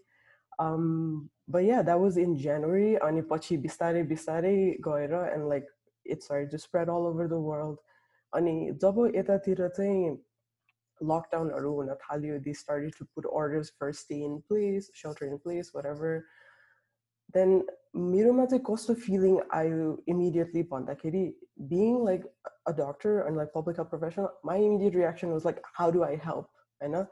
[0.60, 3.00] Um, but yeah, that was in January.
[3.02, 5.66] Ani pachi bistare bistare goira and like
[6.08, 7.80] it started to spread all over the world
[8.34, 10.18] अनि जब यतातिर चाहिँ
[11.02, 15.74] लकडाउनहरू हुन थाल्यो दे started to put orders for stay in place shelter in place
[15.74, 16.12] whatever
[17.38, 17.62] then
[17.96, 21.26] मेरोमा चाहिँ कस्तो feeling आयो इमिडिएटली भन्दाखेरि
[21.72, 22.24] being like
[22.68, 26.16] a doctor and like public health professional my immediate reaction was like how do I
[26.16, 26.50] help
[26.82, 27.06] होइन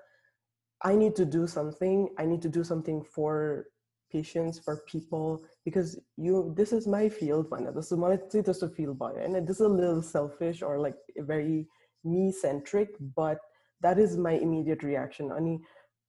[0.82, 3.68] I need to do something I need to do something for
[4.16, 8.70] patients for people because you this is my field one this is my just a
[8.70, 11.66] field by and this is a little selfish or like very
[12.04, 13.40] me centric but
[13.82, 15.62] that is my immediate reaction I mean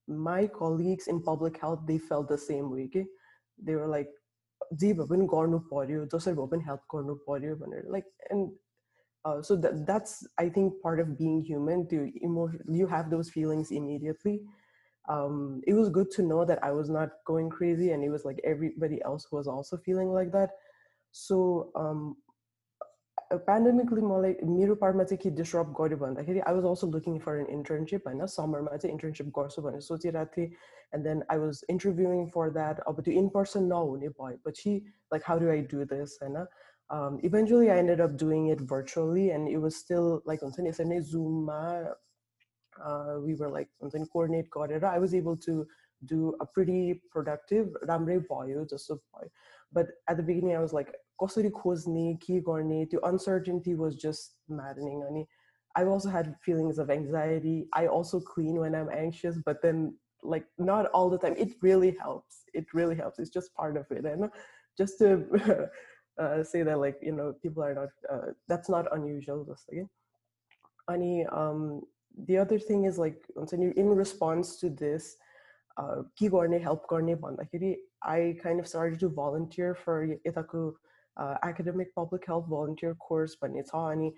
[0.07, 3.05] my colleagues in public health they felt the same way okay?
[3.63, 4.09] they were like
[4.81, 8.51] जे भए पनि गर्नु पर्यो जसरी भए पनि help गर्नु पर्यो भनेर like and
[9.47, 13.71] so that that's I think part of being human to emotion you have those feelings
[13.71, 14.33] immediately
[15.08, 18.24] um, it was good to know that I was not going crazy, and it was
[18.24, 20.50] like everybody else was also feeling like that.
[21.12, 22.16] So, um,
[23.32, 26.18] pandemically, like miru parmatiki disrupt goriband.
[26.46, 30.52] I was also looking for an internship, and a summer mate internship gorsuban sotirati,
[30.92, 32.80] and then I was interviewing for that.
[32.86, 36.18] Uh, but in person no boy, but she like how do I do this?
[36.20, 36.36] And
[36.90, 41.48] um, eventually, I ended up doing it virtually, and it was still like on Zoom
[41.50, 41.94] uh,
[42.81, 45.65] uh, we were like then coordinate गरेर I was able to
[46.05, 49.29] do a pretty productive राम्रै भयो जस्तो भयो
[49.71, 54.35] but at the beginning I was like कसरी खोज्ने के गर्ने त्यो uncertainty was just
[54.49, 55.25] maddening अनि
[55.75, 60.45] I also had feelings of anxiety I also clean when I'm anxious but then like
[60.57, 64.05] not all the time it really helps it really helps it's just part of it
[64.05, 64.29] and
[64.77, 65.69] just to
[66.19, 69.89] uh, say that like you know people are not uh, that's not unusual just again
[70.89, 71.81] any um
[72.27, 73.25] the other thing is like
[73.61, 75.15] in response to this
[75.77, 80.73] uh, के गर्ने help गर्ने भन्दाखेरि I kind of started to volunteer for यताको
[81.43, 84.11] academic public health volunteer course भन्ने छ अनि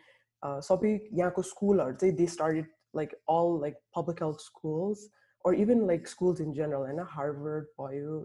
[0.69, 5.07] सबै यहाँको स्कुलहरू चाहिँ they started like all like public health schools
[5.45, 8.21] or even like schools in general होइन Harvard भयो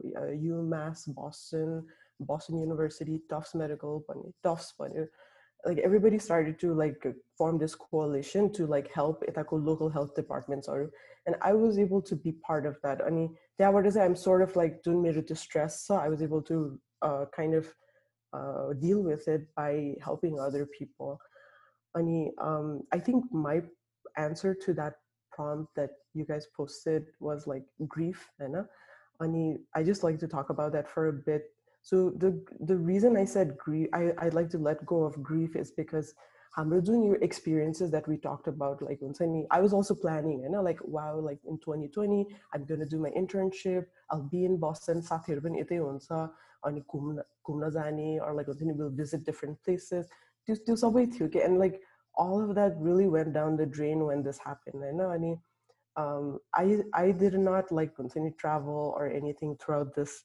[0.53, 1.83] UMass Boston
[2.21, 5.07] Boston University Tufts Medical भन्ने Tufts भन्यो
[5.66, 7.06] like everybody started to like
[7.38, 10.92] form this coalition to like help itako local health departments or
[11.26, 13.02] and i was able to be part of that.
[13.06, 14.02] I mean yeah what is it?
[14.02, 17.74] I'm sort of like doing me distress so i was able to uh, kind of
[18.36, 21.20] uh, deal with it by helping other people.
[21.96, 22.02] I
[22.42, 23.62] um, I think my
[24.18, 24.94] answer to that
[25.32, 28.30] prompt that you guys posted was like grief,
[29.28, 31.44] mean, I just like to talk about that for a bit
[31.86, 35.56] so the the reason I said grief, I, I like to let go of grief
[35.56, 36.16] is because
[36.82, 39.00] doing your experiences that we talked about, like
[39.52, 43.12] I was also planning, you know, like wow, like in 2020, I'm gonna do my
[43.12, 46.32] internship, I'll be in Boston, South Urban Ite Onsa,
[46.64, 50.08] on Kumna Zani, or like we'll visit different places.
[50.66, 51.82] Do subway through and like
[52.16, 54.82] all of that really went down the drain when this happened.
[54.84, 55.38] You know any
[55.98, 60.24] um I I did not like continue travel or anything throughout this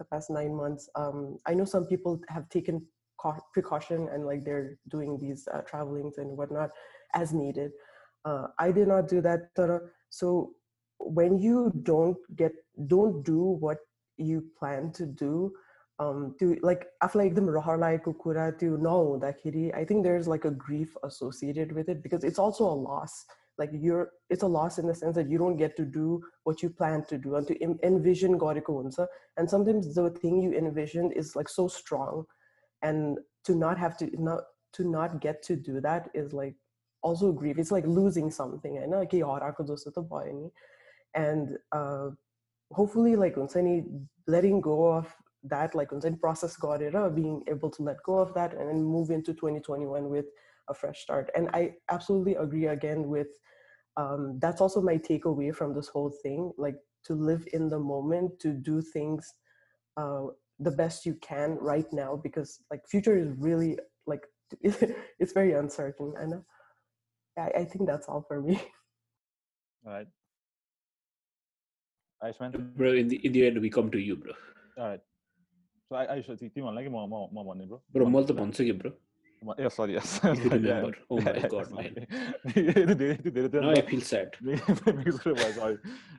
[0.00, 0.88] the past nine months.
[0.96, 2.84] Um, I know some people have taken
[3.52, 6.70] precaution and like they're doing these uh, travelings and whatnot
[7.14, 7.70] as needed.
[8.24, 9.50] Uh, I did not do that.
[10.08, 10.54] So
[10.98, 12.52] when you don't get,
[12.86, 13.78] don't do what
[14.16, 15.52] you plan to do,
[15.98, 19.72] um, to like after like the kukura to know that kiri.
[19.74, 23.26] I think there's like a grief associated with it because it's also a loss
[23.58, 26.62] like you're it's a loss in the sense that you don't get to do what
[26.62, 28.80] you plan to do and to envision gareko
[29.36, 32.24] and sometimes the thing you envisioned is like so strong
[32.82, 36.54] and to not have to not to not get to do that is like
[37.02, 37.58] also grief.
[37.58, 39.00] It's like losing something I know
[41.14, 42.10] and uh,
[42.72, 43.36] hopefully like
[44.26, 45.12] letting go of
[45.44, 49.10] that like process got it being able to let go of that and then move
[49.10, 50.26] into 2021 with
[50.70, 51.30] a fresh start.
[51.34, 53.28] And I absolutely agree again with
[53.96, 58.38] um, that's also my takeaway from this whole thing like to live in the moment,
[58.40, 59.34] to do things
[59.96, 60.26] uh,
[60.58, 64.22] the best you can right now because like future is really like
[64.62, 66.14] it's very uncertain.
[66.20, 66.44] I know.
[67.38, 68.60] I, I think that's all for me.
[69.86, 70.06] All right.
[72.22, 72.74] Iceman?
[72.76, 74.32] Bro, in the, in the end, we come to you, bro.
[74.76, 75.00] All right.
[75.88, 77.80] So, I, I should see, Timon, like, more, more, more, bro.
[77.90, 78.92] Bro, more the bro
[79.57, 80.19] yeah, sorry, yes.
[80.23, 80.93] remember.
[81.09, 82.07] Oh my god, man.
[83.53, 84.33] now I feel sad.
[85.53, 85.77] sorry.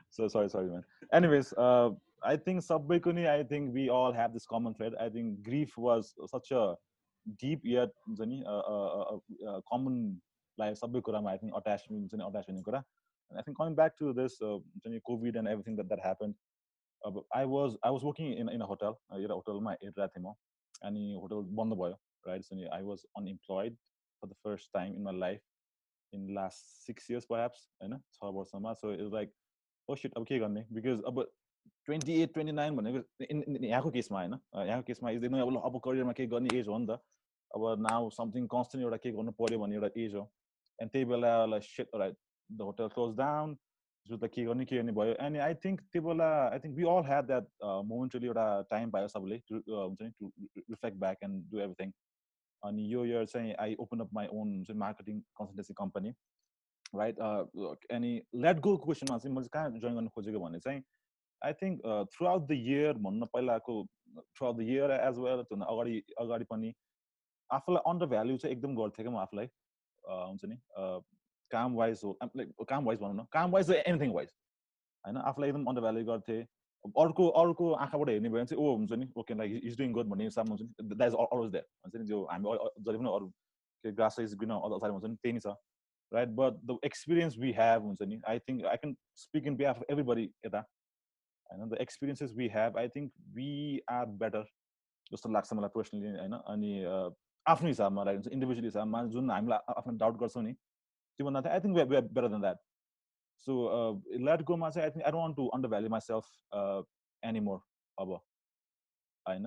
[0.09, 0.83] So sorry, sorry, man.
[1.13, 1.89] Anyways, uh,
[2.23, 4.93] I think Subway I think we all have this common thread.
[4.99, 6.75] I think grief was such a
[7.39, 10.21] deep yet uh, uh, uh, common
[10.57, 12.63] like Subway I think attachment attachment
[13.29, 14.57] and I think coming back to this uh,
[15.09, 16.35] COVID and everything that that happened,
[17.05, 19.75] uh, I was I was working in in a hotel, uh, a hotel my
[20.83, 22.43] and hotel बन्द भयो right?
[22.43, 23.75] So I was unemployed
[24.23, 25.41] for the first time in my life
[26.13, 29.33] in last six years perhaps, होइन छ वर्षमा so is like
[29.89, 31.21] oh shit अब के गर्ने because अब
[31.87, 36.29] twenty eight twenty nine भनेको यहाँको केसमा होइन यहाँको केसमा इज अब अब करियरमा केही
[36.29, 36.99] गर्ने एज हो नि त
[37.51, 40.25] अब नाउ समथिङ कन्सटेन्ट एउटा के गर्नु पऱ्यो भन्ने एउटा एज हो
[40.79, 42.17] एन्ड त्यही बेला like set right
[42.49, 43.55] the hotel close down
[44.05, 47.07] त के गर्ने के गर्ने भयो एन्ड आई थिङ्क त्यो बेला I think we all
[47.07, 47.47] have that
[47.87, 51.91] momentarily एउटा टाइम पायो सबले हुन्छ नि to reflect back and do everything
[52.62, 56.14] अनि यो इयर चाहिँ I open up my own चाहिँ मार्केटिङ कन्सल्टेन्सी कम्पनी
[56.94, 57.20] राइट
[57.98, 58.12] अनि
[58.44, 60.82] लेट गो क्वेसनमा चाहिँ मैले कहाँ जोइन गर्नु खोजेको भने चाहिँ
[61.42, 61.80] I think
[62.28, 63.74] throughout the year भन्न पहिलाको
[64.46, 66.72] throughout the year as well त्योभन्दा अगाडि अगाडि पनि
[67.50, 69.48] आफूलाई अन्डर भ्याल्यु चाहिँ एकदम गर्थेँ क्या म आफूलाई।
[70.04, 70.56] हुन्छ नि?
[71.50, 74.30] काम वाइज हो लाइक काम वाइज भनौँ न काम वाइज एनिथिङ वाइज
[75.04, 75.16] होइन?
[75.16, 76.46] आफूलाई एकदम अन्डर भ्याल्यु गर्थेँ।
[76.84, 80.06] अर्को अर्को आँखाबाट हेर्ने भयो भने चाहिँ ओ हुन्छ नि okay like is doing good
[80.08, 83.28] भन्ने हिसाबमा हुन्छ नि। द्याट इज अलवेज द्याट हुन्छ नि जो हामी जहिले पनि अरू
[83.84, 85.54] के ग्रास साइज ग्रिन असार हुन्छ नि त्यही नै छ।
[86.12, 89.82] Right but the experience we have हुन्छ नि I think I can speak in behalf
[89.90, 93.48] everybody यता। होइन the experiences we have I think we
[93.90, 94.44] are better
[95.12, 96.72] जस्तो लाग्छ मलाई पर्सनली होइन। अनि
[97.46, 101.76] आफ्नो हिसाबमा राइट हुन्छ इन्डिभिजुअल हिसाबमा जुन हामीलाई आफ्नो डाउट गर्छौँ नि त्योभन्दा I think
[101.76, 102.58] we better than that
[103.46, 103.54] so
[104.26, 106.86] let Goma चाहिँ I think I don't to under myself
[107.22, 107.60] anymore
[107.98, 108.12] अब
[109.26, 109.46] होइन?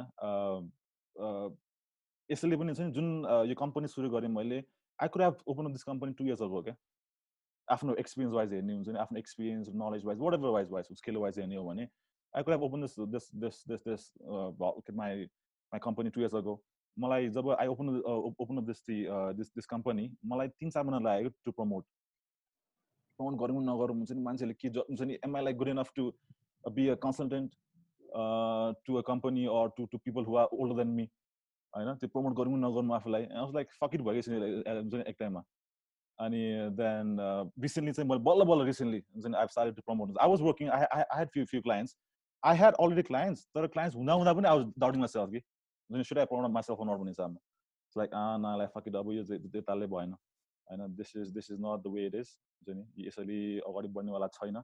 [2.29, 3.09] यसैले पनि छ नि जुन
[3.49, 4.63] यो कम्पनी सुरु गरेँ मैले
[4.99, 6.75] I could have open of this company two years ago क्या
[7.67, 11.39] आफ्नो एक्सपिरियन्स वाइज हेर्ने हुन्छ नि आफ्नो experience knowledge wise whatever wise wise skill wise
[11.39, 11.87] हेर्ने हो भने
[12.33, 15.25] opened this this this this this uh, well, okay, my
[15.71, 16.59] my company two years ago.
[16.97, 17.87] मलाई जब I open
[18.39, 18.85] open of this
[19.37, 21.85] this this company मलाई तिन चार महिना लाग्यो टु प्रमोट
[23.17, 26.03] प्रमोट गरौँ नगरौँ हुन्छ नि मान्छेले के हुन्छ नि am I like good enough to
[26.63, 27.55] be a consultant
[28.85, 31.09] to a company or to to people who are older than me
[31.73, 35.43] होइन त्यो प्रमोट गरौँ नगरौँ आफूलाई। लाइक फकिट भइसक्यो हुन्छ नि एक टाइममा।
[36.19, 36.43] अनि
[36.81, 37.17] देन
[37.63, 40.69] रिसेन्टली चाहिँ मैले बल्ल बल्ल रिसेन्टली हुन्छ नि I started to promote I was working
[40.77, 41.97] I I had few few clients
[42.43, 45.41] I had already clients तर क्लाइन्ट्स हुँदा हुँदा पनि आई वाज डाउटिङ माइ कि
[46.29, 47.33] promote myself or not when it's um
[47.87, 50.15] it's like ah nah like fuck it up त्यताले भएन।
[50.67, 53.07] होइन this is this is not the way it is हुन्छ नि?
[53.07, 54.61] यसरी अगाडि बढ्नेवाला छैन।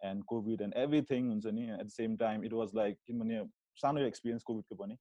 [0.00, 1.70] एन्ड कोभिड एन्ड एभ्रिथिङ हुन्छ नि?
[1.70, 3.44] At the same time it was like किनभने
[3.76, 4.96] सानो एक्सपिरियन्स कोभिडको पनि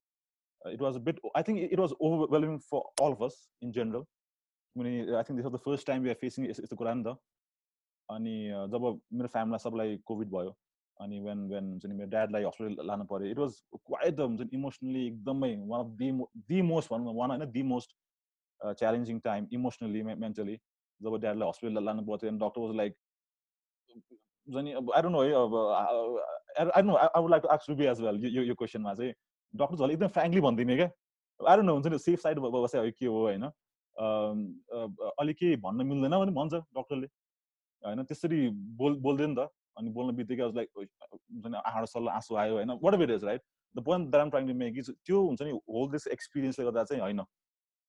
[0.61, 5.15] it was bit I think it was overwhelming for all of us in general किनभने
[5.17, 7.17] I think this was the first time we are facing यस्तो कुरा नि त।
[8.09, 8.35] अनि
[8.73, 10.55] जब मेरो फ्यामिलीलाई सबलाई कोभिड भयो
[10.97, 14.41] अनि वेन वेन हुन्छ नि मेरो ड्याडलाई हस्पिटल लानु पऱ्यो इट वाज क्वाइट द हुन्छ
[14.41, 16.11] नि इमोसनली एकदमै one of the
[16.49, 17.95] the most भनौँ न वान होइन the most
[18.61, 20.55] challenging time emotionally mentally
[21.01, 22.93] जब ड्याडलाई हस्पिटल लानु पर्थ्यो अनि डक्टर वाज लाइक
[24.47, 25.55] नि अब आई नो है अब
[26.75, 29.13] I know I would like to आक्स Ruby as well यो यो क्वेसनमा चाहिँ।
[29.53, 30.89] डक्टर्सहरूले एकदम फ्रेङ्कली भनिदिने क्या।
[31.39, 33.43] आई नो हुन्छ नि सेफ साइड बसे हो के हो होइन?
[35.21, 37.07] अलिक केही भन्न मिल्दैन भने भन्छ डक्टरले
[37.83, 38.39] होइन त्यसरी
[38.81, 39.47] बोल बोल्दैन त।
[39.77, 42.71] अनि बोल्न बित्तिकै लाइक हुन्छ नि आँडो सल्लो आँसु आयो होइन?
[42.93, 43.41] Whatever is right
[43.75, 47.01] the point that trying to make is त्यो हुन्छ नि होल दिस एक्सपिरियन्सले गर्दा चाहिँ
[47.01, 47.21] होइन।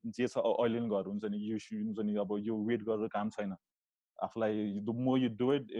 [0.05, 3.31] जे छ अहिले पनि घर हुन्छ नि यो हुन्छ नि अब यो वेट गरेर काम
[3.37, 3.55] छैन
[4.19, 5.73] आफूलाई द मो यु डु इट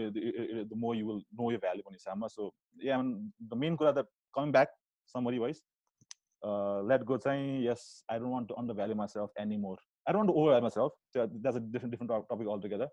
[0.71, 2.49] द मो यु विल नो यु भ्याल्यु भन्ने हिसाबमा सो
[2.85, 3.01] या
[3.53, 4.05] द मेन कुरा the
[4.39, 4.75] coming back
[5.15, 5.63] summary wise
[6.91, 10.61] let go चाहिँ yes I don't want to undervalue myself any more I don't over
[10.77, 12.89] myself that's a different different topic altogether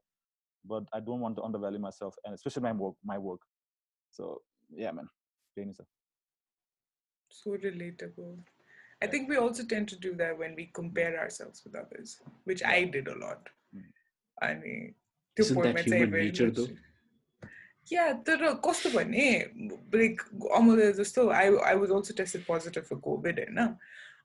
[0.65, 2.95] but I don't want to undervalue myself and especially my work.
[3.05, 3.41] My work.
[4.11, 5.09] So yeah, man.
[7.31, 8.39] So relatable.
[9.04, 12.64] I think we also tend to do that when we compare ourselves with others, which
[12.64, 13.50] I did a lot.
[14.42, 14.96] I mean,
[15.38, 16.68] Isn't that human nature though?
[17.88, 19.26] Yeah, तर कस्तो भने
[19.94, 20.22] like
[20.58, 23.60] अमल जस्तो आई I was also tested positive for covid होइन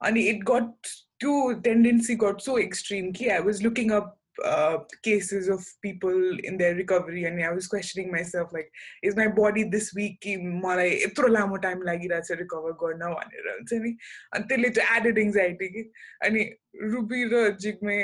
[0.09, 1.33] अनि it गट त्यो
[1.67, 6.75] tendency गट सो extreme कि I was looking up uh, cases of people in their
[6.75, 8.71] recovery and I was questioning myself like
[9.03, 13.73] is my body this weak कि मलाई यत्रो लामो time लागिरहेछ recover गर्न भनेर हुन्छ
[13.85, 13.97] नि
[14.35, 15.91] अनि त्यसले चाहिँ एडेड एङ्जाइटी कि
[16.25, 16.49] अनि
[16.95, 18.01] ruby raw Jigme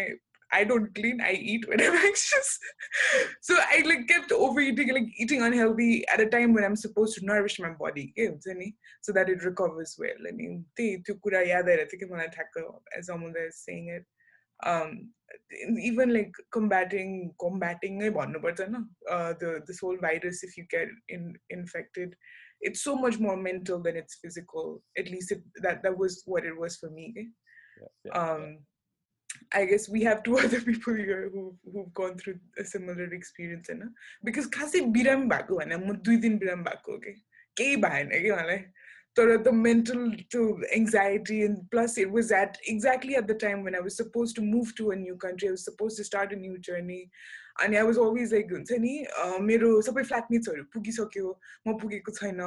[0.52, 2.58] I don't clean, I eat when I'm anxious.
[3.40, 7.26] so I like kept overeating, like eating unhealthy at a time when I'm supposed to
[7.26, 8.14] nourish my body,
[9.02, 10.28] so that it recovers well.
[10.28, 14.02] I mean, त्यो कुरा याद आइरहेको थियो कि मलाई ठ्याक्क as someone is saying it
[14.02, 14.16] um,
[14.65, 15.09] Um,
[15.79, 18.09] even like combating combating eh,
[19.09, 22.15] uh, the this whole virus if you get in, infected
[22.61, 26.45] it's so much more mental than it's physical at least it, that that was what
[26.45, 27.23] it was for me eh.
[27.81, 28.57] yeah, yeah, um,
[29.53, 29.61] yeah.
[29.61, 33.69] i guess we have two other people here who who've gone through a similar experience
[33.69, 33.83] eh, and
[34.23, 37.15] because kasi biram bako and i'm doing biram bako okay?
[39.15, 43.63] sort of the mental to anxiety and plus it was at exactly at the time
[43.63, 46.31] when i was supposed to move to a new country i was supposed to start
[46.31, 47.09] a new journey.
[47.64, 48.94] अनि I was always like हुन्छ नि
[49.42, 51.28] मेरो सबै फ्ल्याटमेट्सहरू पुगिसक्यो
[51.66, 52.40] म पुगेको छैन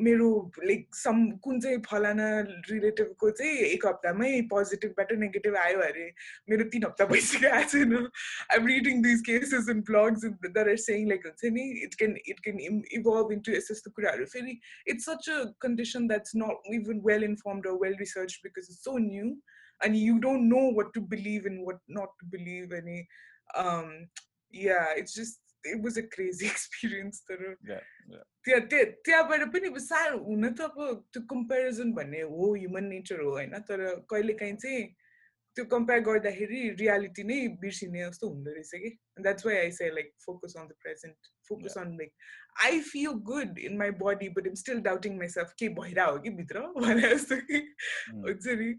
[0.00, 0.28] मेरो
[0.64, 2.28] लाइक सम कुन चाहिँ फलाना
[2.70, 6.06] रिलेटिभको चाहिँ एक हप्तामै पोजिटिभबाट नेगेटिभ आयो अरे
[6.50, 7.96] मेरो तिन हप्ता भइसक्यो आएको छैन
[8.50, 12.40] I'm reading these cases in blogs they're are saying like हुन्छ नि it can it
[12.46, 17.24] can evolve into यस्तो यस्तो कुराहरू फेरि it's such a condition that's not even well
[17.24, 19.36] informed or well research because it's so new
[19.80, 23.04] अनि you don't know what to believe in what not to believe अनि
[23.54, 23.90] um
[24.54, 27.54] yeah it's just it was a crazy experience तर
[28.44, 28.60] त्यहाँ
[29.04, 33.84] त्यहाँबाट पनि साह्रो हुन त अब त्यो कम्पेरिजन भन्ने हो ह्युमन नेचर हो होइन तर
[34.10, 34.84] कहिलेकाहीँ चाहिँ
[35.56, 38.90] त्यो कम्पेयर गर्दाखेरि रियालिटी नै बिर्सिने जस्तो हुँदो रहेछ कि
[39.22, 42.12] द्याट्स वाइ आई से like focus on the present focus on like
[42.64, 46.30] I feel good in my buddy but इम स्टिल डाउटिङ माइसेल्फ के भइरहेको हो कि
[46.40, 47.60] भित्र भने जस्तो कि
[48.14, 48.72] हुन्छ नि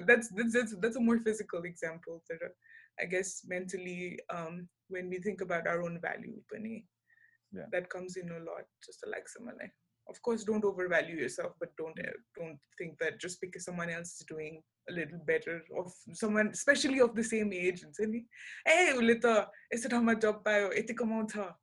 [0.00, 2.48] that's that's that's a more physical example तर
[2.99, 6.85] I guess mentally um, when we think about our own value, Pani,
[7.53, 7.65] yeah.
[7.71, 8.65] that comes in a lot.
[8.85, 9.55] Just like someone,
[10.09, 14.19] of course, don't overvalue yourself, but don't uh, don't think that just because someone else
[14.19, 18.05] is doing a little better, of someone, especially of the same age, and say,
[18.65, 20.71] "Hey, Ulita, is it how much job payo?
[20.75, 21.55] Iti kamount ha."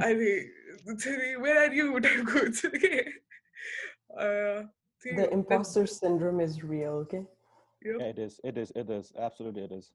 [0.00, 0.50] I mean,
[1.40, 1.96] where are you?
[4.18, 4.62] uh,
[5.14, 7.24] the imposter syndrome is real, okay?
[7.84, 7.96] Yep.
[8.00, 8.40] Yeah, it is.
[8.44, 8.72] It is.
[8.74, 9.12] It is.
[9.18, 9.92] Absolutely, it is.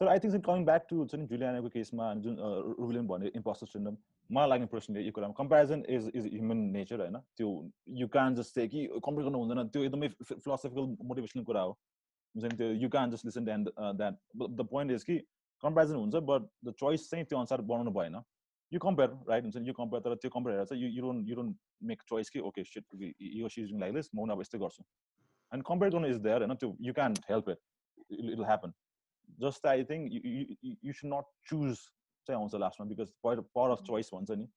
[0.00, 2.36] तर I think चाहिँ coming back to हुन्छ नि जुलियानाको केसमा जुन
[2.78, 3.96] रुबिलियन भने impostor सिन्डम
[4.30, 7.16] मलाई लाग्ने personally यो कुरामा comparison is is human nature होइन?
[7.36, 7.48] त्यो
[8.00, 12.44] यु क्यान जस्ट से कि कम्पेयर गर्नु हुँदैन त्यो एकदमै फिलोसफिकल मोटिभेसनल कुरा हो। हुन्छ
[12.44, 13.70] नि त्यो you can just listen and
[14.00, 15.18] that the point is कि
[15.62, 18.22] कम्पेरिजन हुन्छ बट द चोइस चाहिँ त्यो अनुसार बनाउनु भएन।
[18.72, 21.36] यु कम्पेयर राइट हुन्छ नि यु कम्पेयर तर त्यो कम्पेयर हेरेर चाहिँ you don't you
[21.36, 21.56] don't
[21.90, 22.84] make choice कि ओके सिट
[23.20, 24.84] यो सिज लाइक दिस म अब यस्तै गर्छु।
[25.52, 26.54] एन्ड कम्पेयर गर्नु इज देयर होइन?
[26.54, 27.58] त्यो you can help it
[28.10, 28.72] it will happen
[29.45, 31.77] just I think you should not choose
[32.27, 34.49] चाहिँ आउँछ लास्टमा बिकज पावर अफ चोइस भन्छ नि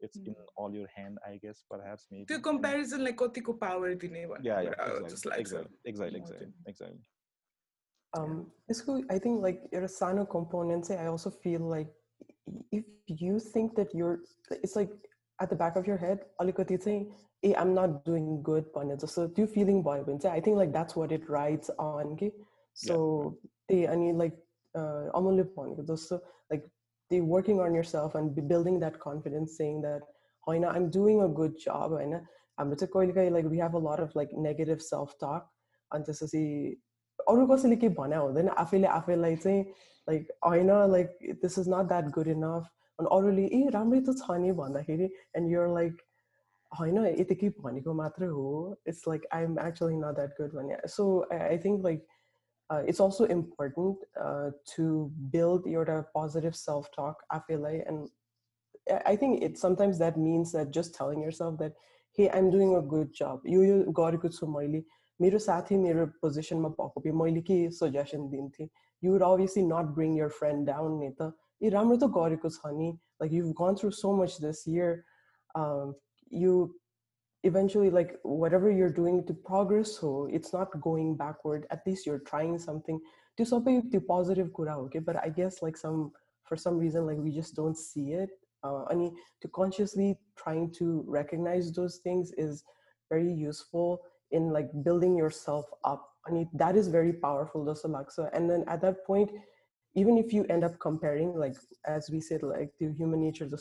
[0.00, 0.34] it's in
[0.64, 4.78] Al your hand I guess परह्याप्स मे त्यो कम्पेरिजनलाई कतिको पावर दिने yeah भन्ने yeah
[4.84, 7.10] कुरा जस्तो exactly लाग्छ exactly exactly exactly exactly
[8.12, 8.32] Um,
[8.70, 11.92] यसको I think like एउटा सानो component चाहिँ I also feel like
[12.78, 12.84] if
[13.20, 14.18] you think that you're
[14.56, 14.90] it's like
[15.38, 17.06] at the back of your head अलिकति चाहिँ
[17.42, 20.74] ए I'm not doing good भन्ने जस्तो त्यो feeling भयो भने चाहिँ I think like
[20.74, 22.30] that's what it rides on कि
[22.76, 22.98] so
[23.68, 24.38] त्यही अनि like
[24.74, 26.68] uh, अमूल्य भनेको जस्तो like
[27.10, 30.06] they working on yourself and be building that confidence saying that
[30.46, 32.14] होइन I'm doing a good job होइन
[32.58, 35.50] हाम्रो चाहिँ कहिले काहीँ like we have a lot of like negative self talk
[35.90, 36.44] अनि त्यसपछि
[37.18, 39.64] अरू कसैले के भने हुँदैन आफैले आफैलाई चाहिँ
[40.08, 44.38] लाइक होइन like this is not that good enough अनि अरूले ए राम्रै त छ
[44.44, 46.00] नि भन्दाखेरि एन्ड युर लाइक
[46.72, 48.48] होइन यतिकै भनेको मात्रै हो
[48.92, 51.06] it's like I am actually not that good भने so
[51.38, 52.06] I think like
[52.70, 54.04] it's also important
[54.72, 54.88] to
[55.32, 60.98] build एउटा पोजिटिभ सेल्फ टक आफैलाई end I think it sometimes that means that just
[60.98, 61.76] telling year self that
[62.18, 64.82] hey I'm doing a good जब यो यो गरेको छु मैले
[65.20, 68.68] मेरो साथी मेरो पोजिसनमा भएको भए मैले के suggestion दिन्थेँ
[69.02, 72.72] you would obviously nut bring year friend down नि त ए राम्रो त गरेको छ
[72.76, 72.90] नि
[73.22, 74.94] like you gone through so much this year
[76.32, 76.54] you
[77.43, 81.65] eventually like whatever you're doing to progress so it's not going backward.
[81.69, 82.99] At least you're trying something.
[83.37, 84.99] To something to positive kura okay?
[84.99, 86.11] But i guess like some
[86.43, 88.29] for some reason like we just don't see it.
[88.63, 92.63] Uh, i mean to consciously trying to recognize those things is
[93.09, 96.09] very useful in like building yourself up.
[96.27, 99.29] I mean, that is very powerful dosalaksa and then at that point
[99.95, 103.57] even if you end up comparing like as we said like to human nature the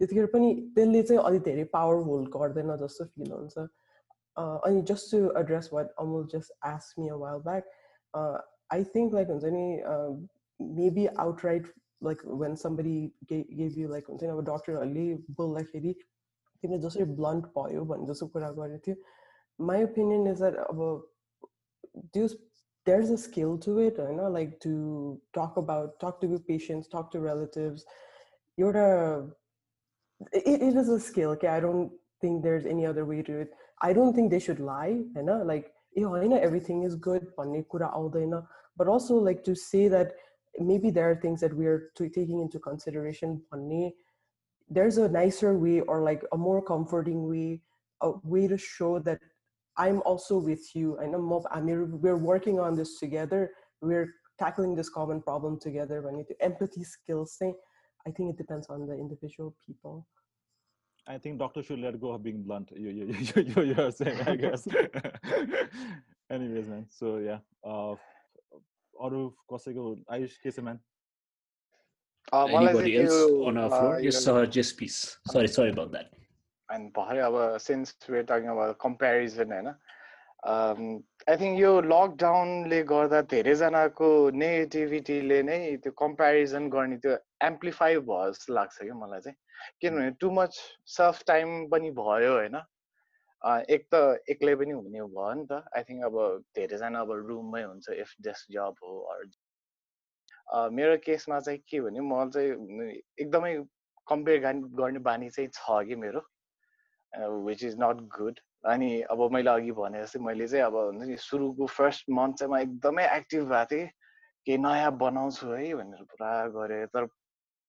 [0.00, 3.66] त्यतिखेर पनि त्यसले चाहिँ अलिक धेरै power hold गर्दैन जस्तो feel हुन्छ
[4.36, 7.70] अनि just to address what Amul just ask me a while back
[8.76, 9.66] I think like हुन्छ नि
[10.80, 12.98] maybe outright like when सम्बडी
[13.32, 15.08] gave you like हुन्छ नि अब डक्टरहरूले
[15.40, 19.18] बोल्दाखेरि तिमीले जसरी ब्लन्ट भयो भन्ने जस्तो कुरा गरेको थियो
[19.60, 21.02] my opinion is that about
[22.14, 22.34] there's
[22.86, 27.10] there's a skill to it you know like to talk about talk to patients talk
[27.12, 27.84] to relatives
[28.58, 29.28] you're a
[30.31, 31.91] it, it is a skill okay i don't
[32.21, 33.49] think there's any other way to it
[33.81, 37.27] i don't think they should lie you know like you know everything is good
[38.77, 40.13] but also like to say that
[40.59, 43.41] maybe there are things that we're taking into consideration
[44.69, 47.61] there's a nicer way or like a more comforting way
[48.01, 49.19] a way to show that
[49.77, 50.97] I'm also with you.
[50.99, 51.19] I know
[51.51, 53.51] Amir, we're working on this together.
[53.81, 56.01] We're tackling this common problem together.
[56.01, 57.55] When you empathy skills thing,
[58.07, 60.07] I think it depends on the individual people.
[61.07, 62.71] I think doctors should let go of being blunt.
[62.75, 64.67] You you you you, you are saying, I guess.
[66.31, 66.85] Anyways, man.
[66.89, 67.39] So yeah.
[67.63, 67.95] Uh,
[68.99, 70.79] Aru Kosego, Ayush Keseman.
[72.33, 73.99] Uh, Anybody else you, on our uh, floor?
[73.99, 75.17] Yes, uh, Just please.
[75.27, 76.11] Sorry, sorry about that.
[76.69, 76.95] And
[77.61, 79.75] since we're talking about comparison, eh, right?
[80.45, 84.09] I think यो लकडाउनले गर्दा धेरैजनाको
[84.41, 87.15] नेगेटिभिटीले नै त्यो comparison गर्ने त्यो
[87.47, 89.37] amplify भयो जस्तो लाग्छ क्या मलाई चाहिँ।
[89.81, 90.59] किनभने टु मच
[90.97, 92.57] सेल्फ टाइम पनि भयो होइन।
[93.77, 94.03] एक त
[94.35, 96.21] एक्लै पनि हुने भयो नि त। आई थिङ्क अब
[96.59, 98.93] धेरैजना अब रुममै हुन्छ इफ डेस्क जब हो
[100.77, 103.53] मेरो केसमा चाहिँ के भने म चाहिँ एकदमै
[104.07, 104.39] कम्पेयर
[104.81, 106.21] गर्ने बानी चाहिँ छ कि मेरो
[107.45, 108.39] विच इज नट गुड
[108.71, 112.51] अनि अब मैले अघि भने जस्तै मैले चाहिँ अब हुन्छ नि सुरुको फर्स्ट मन्थ चाहिँ
[112.53, 113.87] म एकदमै एक्टिभ भएको थिएँ।
[114.47, 117.07] केही नयाँ बनाउँछु है भनेर पुरा गरेँ। तर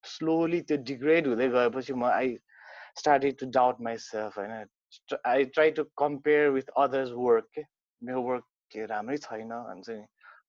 [0.05, 2.37] स्लोली त्यो डिग्रेड हुँदै गएपछि म I
[2.99, 4.53] started to doubt myself होइन
[5.27, 7.63] I try to compare with others work के?
[8.03, 10.05] मेरो वर्क के राम्रै छैन भन्छ नि।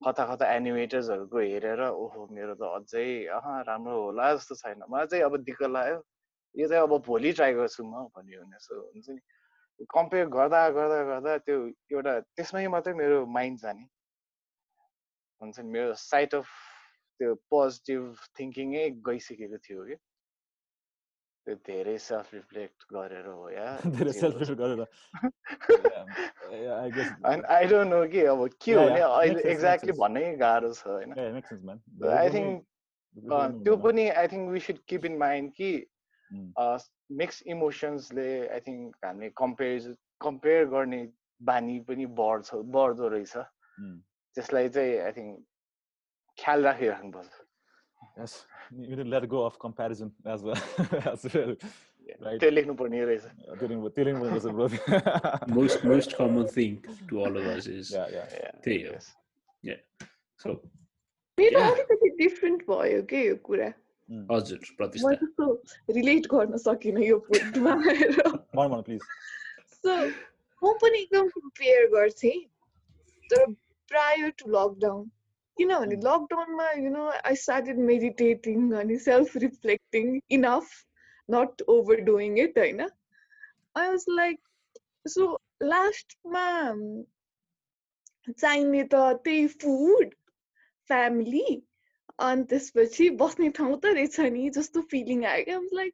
[0.05, 5.23] कता कता एनिमेटर्सहरूको हेरेर ओहो मेरो त अझै अह राम्रो होला जस्तो छैन। मलाई चाहिँ
[5.25, 5.99] अब दिक्क लाग्यो।
[6.55, 9.21] यो चाहिँ अब भोलि ट्राई गर्छु म भन्यो भने जस्तो हुन्छ नि।
[9.86, 11.57] कम्पेयर गर्दा गर्दा गर्दा त्यो
[11.91, 13.84] एउटा त्यसमै मात्रै मेरो माइन्ड जाने।
[15.41, 16.47] हुन्छ नि मेरो साइट अफ
[17.19, 18.03] त्यो पोजिटिभ
[18.39, 19.95] थिङ्किङै गइसकेको थियो कि।
[21.47, 23.67] त्यो धेरै सेल्फ रिफ्लेक्ट गरेर हो या
[23.97, 24.88] धेरै सेल्फ रिफ्लेक्ट गरेर।
[27.57, 31.11] आई डोन्ट नो कि अब के हो भने अहिले एक्ज्याक्टली भन्नै गाह्रो छ होइन।
[32.17, 32.65] आई थिङ्क
[33.63, 35.71] त्यो पनि I think we should keep in mind कि.
[37.21, 39.95] मिक्स इमोसन्सले आई थिङ्क हामीले कम्पेयर
[40.28, 41.01] कम्पेयर गर्ने
[41.41, 42.47] बानी पनि बढ्छ
[42.78, 43.36] बढ्दो रहेछ
[43.80, 43.97] Mm.
[44.36, 45.34] त्यसलाई चाहिँ आई थिङ्क
[46.38, 47.34] ख्याल राखिराख्नुपर्छ
[48.17, 50.55] Yes, you need to let go of comparison as well.
[51.11, 51.55] as well.
[52.25, 52.43] Right.
[52.43, 52.51] Uh,
[55.47, 56.78] most most common thing
[57.09, 58.28] to all of us is Yeah, yeah.
[58.34, 59.15] Yeah, हो yes.
[60.43, 60.49] so
[61.38, 61.71] मेरो Yeah.
[61.71, 63.69] अलिकति different भयो के यो कुरा
[64.10, 65.45] हजुर म प्रतिष्ठा त्यस्तो
[65.95, 68.99] रिलेट गर्न सकिनँ यो पोइन्टमा आएर.
[69.74, 69.95] सो
[70.62, 72.39] म पनि एकदम कम्पेयर गर्थेँ
[73.30, 73.45] तर
[73.91, 75.03] प्रायर टु लकडाउन
[75.58, 75.95] किनभने.
[76.08, 80.72] लकडाउनमा you know I started meditating अनि self reflecting enough
[81.30, 81.62] not
[82.10, 84.39] overdoing it होइन आई वाज लाइक
[85.08, 85.30] सो
[85.64, 86.47] लास्टमा
[88.32, 90.14] चाहिने त त्यही फुड
[90.89, 91.62] फ्यामिली
[92.20, 95.93] अनि त्यसपछि बस्ने ठाउँ त रहेछ नि जस्तो फिलिङ आयो क्या like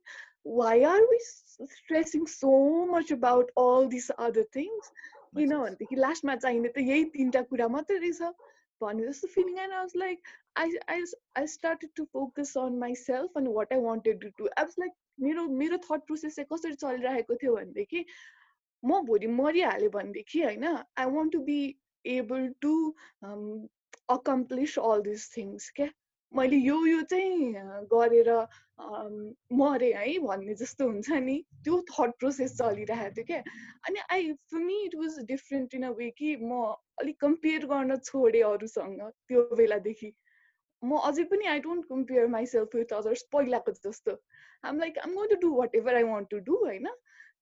[0.59, 2.53] why are we stressing so
[2.91, 5.11] much about all this other things sense.
[5.35, 8.21] किनभनेदेखि लास्टमा चाहिने त यही तिनवटा कुरा मात्रै रहेछ
[8.81, 11.03] भने जस्तो फिलिङ आएन I was like I I
[11.37, 14.93] I started to focus on myself अनि what I wanted to do I was like
[15.19, 18.05] मेरो मेरो थट प्रोसेस चाहिँ कसरी चलिरहेको थियो भनेदेखि
[18.83, 21.59] म भोलि मरिहालेँ भनेदेखि होइन I want to be
[22.05, 22.73] able to
[24.09, 25.89] accomplish all this things क्या?
[26.35, 27.53] मैले यो यो चाहिँ
[27.93, 28.29] गरेर
[29.53, 33.41] मरेँ है भन्ने जस्तो हुन्छ नि। त्यो थट प्रोसेस चलिरहेको थियो क्या।
[33.87, 36.61] अनि I for me it was different in a way कि म
[37.01, 40.11] अलिक कम्पेयर गर्न छोडेँ अरूसँग त्यो बेलादेखि।
[40.83, 44.17] म अझै पनि I don't compare myself with others पहिलाको जस्तो।
[44.65, 46.87] I'm like I'm going to do whatever I want to do होइन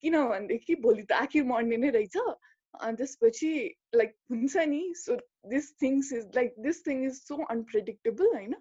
[0.02, 2.18] किनभनेदेखि भोलि त आखिर मर्ने नै रहेछ।
[2.74, 3.54] अनि त्यसपछि
[3.96, 5.18] लाइक हुन्छ नि। So
[5.56, 8.56] this things is like this thing is so unpredictable होइन?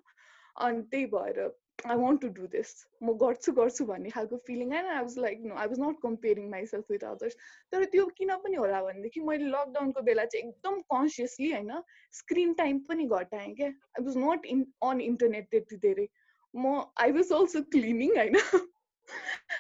[0.62, 1.39] अनि त्यही भएर
[1.86, 2.70] I want to do this
[3.01, 6.49] म गर्छु गर्छु भन्ने खालको फिलिङ आएन I was like no I was nut comparing
[6.49, 7.36] myself with others
[7.72, 11.82] तर त्यो किन पनि होला भनेदेखि मैले लकडाउनको बेला चाहिँ एकदम कन्सियसली होइन
[12.14, 16.08] स्क्रिन टाइम पनि घटाएँ क्या आई was nut in on internet त्यति धेरै
[16.53, 18.41] म आई वाज अल्सो क्लिनिङ होइन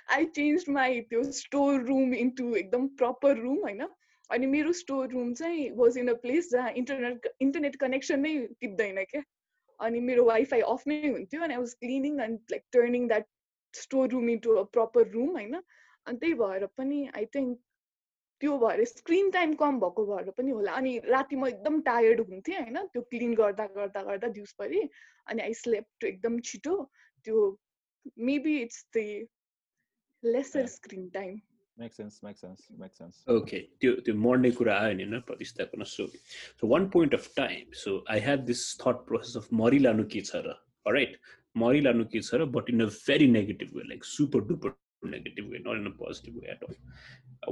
[0.09, 3.87] आई चेन्ज माई त्यो स्टोर रुम इन्टु एकदम प्रपर रुम होइन
[4.29, 9.03] अनि मेरो स्टोर रुम चाहिँ वाज इन अ प्लेस जहाँ इन्टरनेट इन्टरनेट कनेक्सन नै टिप्दैन
[9.09, 9.21] क्या
[9.80, 13.26] अनि मेरो वाइफाई अफ नै हुन्थ्यो अनि I was cleaning and like turning that
[13.74, 15.60] store room into a proper room होइन?
[16.06, 17.58] अनि त्यही भएर पनि आई थिङ्क
[18.40, 22.58] त्यो भएर स्क्रिन टाइम कम भएको भएर पनि होला। अनि राति म एकदम टायर्ड हुन्थेँ
[22.60, 22.86] होइन?
[22.86, 24.88] त्यो क्लिन गर्दा गर्दा गर्दा दिउँसभरि
[25.26, 26.76] अनि आई स्लेप्ट एकदम छिटो।
[27.26, 27.44] त्यो
[28.18, 29.26] maybe it's the
[30.24, 30.66] lesser.
[30.66, 31.38] Screen time
[31.82, 33.16] makes sense makes sense makes sense.
[33.36, 36.04] Okay the morning kura ayana pavista kuna so
[36.58, 37.68] so one point of time.
[37.82, 40.54] So i had this thought process of mori lanuki kichara
[40.86, 41.14] all right
[41.62, 44.72] mori lanuki kichara but in a very negative way like super duper
[45.16, 46.76] negative way not in a positive way at all.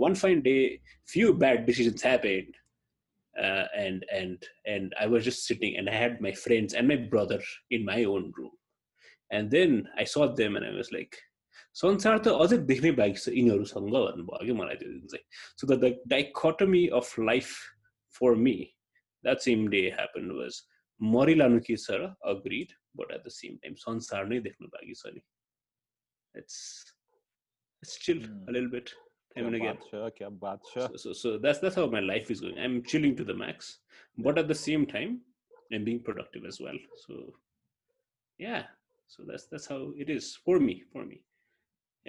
[0.06, 0.80] One fine day
[1.14, 2.52] few bad decisions happened
[3.44, 4.38] uh, and and
[4.72, 8.00] and i was just sitting and i had my friends and my brother in my
[8.04, 8.54] own room.
[9.36, 9.70] And then
[10.02, 11.14] i saw them and i was like
[11.81, 15.25] संसार त अझै देख्नै बाँकी छ यिनीहरूसँग भन्नुभयो कि मलाई त्यो दिन चाहिँ
[15.61, 17.53] so the dichotomy of life
[18.19, 18.55] for me
[19.23, 20.61] that same day happen was
[21.01, 25.13] मरिलानु के छ र agreed but at the same time संसार नै देख्नु बाँकी छ
[25.15, 25.21] नि
[26.35, 26.59] it's
[27.83, 28.49] it's chill Hmm.
[28.49, 28.93] a little bit
[29.35, 30.87] क्या time and again बात छ, क्या बात छ.
[30.87, 32.57] so, so, so that's that's how my life is going.
[32.65, 33.69] I'm chilling to the max,
[34.17, 35.15] but at the same time,
[35.71, 36.77] I'm being productive as well.
[37.03, 37.15] So,
[38.39, 38.63] yeah.
[39.07, 40.75] So that's that's how it is for me.
[40.91, 41.17] For me.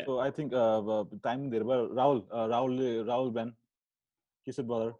[0.06, 3.54] So I think uh, uh, time there were Rahul, uh, Rahul, Rahul Ben,
[4.66, 4.96] brother.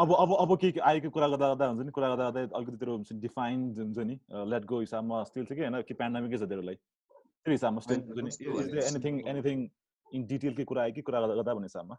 [0.00, 2.76] अब अब अब के के आएको कुरा गर्दा गर्दा हुन्छ नि कुरा गर्दा गर्दा अलिकति
[2.76, 2.94] तेरो
[3.24, 4.14] डिफाइन्ड हुन्छ नि
[4.52, 8.38] लेट गो हिसाबमा स्टिल छ कि होइन कि पेन्डामिकै छ तेरोलाई त्यो हिसाबमा स्टिल हुन्छ
[8.38, 9.68] नि एनिथिङ एनिथिङ
[10.12, 11.98] इन डिटेल के कुरा आयो कि कुरा गर्दा गर्दा भन्ने हिसाबमा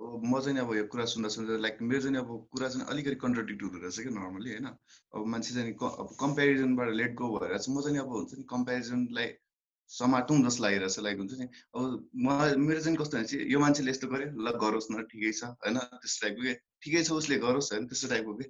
[0.00, 3.62] म चाहिँ अब यो कुरा सुन्दा सुन्दा लाइक मेरो चाहिँ अब कुरा चाहिँ अलिकति कन्ट्रडिक्ट
[3.62, 4.66] हुँदो रहेछ कि नर्मली होइन?
[5.14, 9.26] अब मान्छे चाहिँ अब कम्पेरिजनबाट लेट गो भएर चाहिँ म चाहिँ अब हुन्छ नि कम्पेरिजनलाई
[9.90, 14.06] समाटौँ जस्तो लागिरहेछ लाइक हुन्छ नि। अब मलाई मेरो चाहिँ कस्तो भने यो मान्छेले यस्तो
[14.08, 16.54] गर्यो ल गरोस् न ठिकै छ होइन त्यस्तो टाइपको के?
[16.82, 18.46] ठिकै छ उसले गरोस् होइन त्यस्तो टाइपको के?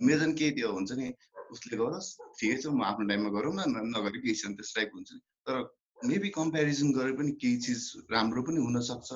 [0.00, 1.06] मेरो चाहिँ केही त्यो हुन्छ नि
[1.54, 5.10] उसले गरोस् ठिकै छ म आफ्नो टाइममा गरौँ न नगरे केही छैन त्यस्तो टाइपको हुन्छ
[5.12, 5.56] नि। तर
[5.98, 7.80] मेबी कम्पेरिजन गरे पनि केही चिज
[8.10, 9.10] राम्रो पनि हुनसक्छ।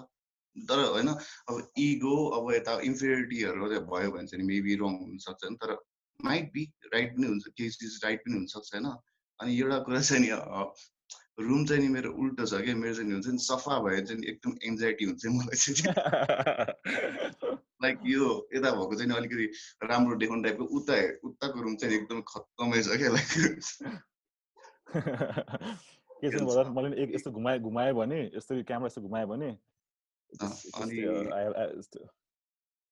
[0.57, 5.71] तर होइन अब इगो अब यता इन्फेरिटीहरू भयो भने चाहिँ मेबी रङ हुनसक्छ नि तर
[6.21, 6.63] माइट बी
[6.95, 8.87] राइट पनि हुन्छ केही चिज राइट पनि हुनसक्छ होइन।
[9.41, 10.29] अनि एउटा कुरा चाहिँ नि
[11.39, 14.53] रुम चाहिँ नि मेरो उल्टो छ क्या मेरो चाहिँ हुन्छ नि सफा भए चाहिँ एकदम
[14.63, 15.95] एङ्जाइटी हुन्छ मलाई चाहिँ।
[17.83, 19.47] लाइक यो यता भएको चाहिँ अलिकति
[19.87, 20.95] राम्रो देखाउने टाइपको उता
[21.29, 23.29] उताको रुम चाहिँ एकदम खत्तमै छ क्या लाइक
[26.25, 29.51] के हुन्छ। brother, मैले एक यस्तो घुमाए भने यस्तो क्यामेरा यस्तो घुमायो भने
[30.75, 31.29] अनि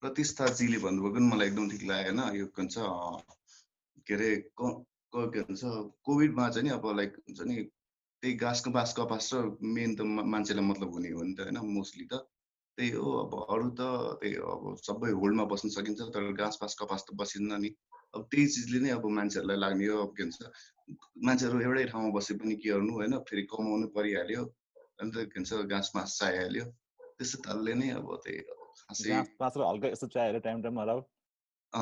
[0.01, 2.75] प्रतिष्ठाजीले भन्नुभएको नि मलाई एकदम ठिक लाग्यो होइन यो के भन्छ
[4.07, 5.61] के अरे क- भन्छ
[6.05, 7.71] कोभिडमा चाहिँ नि अब लाइक हुन्छ नि
[8.23, 12.07] त्यही घाँसको बाँस कपास र मेन त मान्छेलाई मतलब हुने हो नि त होइन मोस्टली
[12.07, 12.15] त।
[12.79, 13.83] त्यही हो अब अरू त
[14.21, 17.71] त्यही हो अब सबै होल्डमा बस्न सकिन्छ तर घाँस बाँस कपास त बसिन्न नि।
[18.15, 20.39] अब त्यही चिजले नै अब मान्छेहरूलाई लाग्ने हो अब के भन्छ
[21.25, 24.43] मान्छेहरू एउटै ठाउँमा बसे पनि के गर्नु होइन फेरि कमाउनु परिहाल्यो
[25.01, 26.65] अन्त के भन्छ घाँस बाँस चाहिहाल्यो
[27.19, 28.39] त्यस्तो तालले नै अब त्यही
[28.79, 29.11] खासै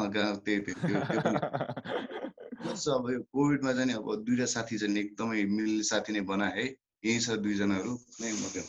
[0.09, 2.17] घाँस त्यही त्यही
[2.63, 6.67] प्लस अब यो कोभिडमा चाहिँ अब दुइटा साथी चाहिँ एकदमै मिल्ने साथी नै बनाए है।
[7.05, 8.63] यही छ दुईजनाहरू नै म के?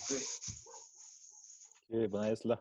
[2.07, 2.55] बनाएस् ल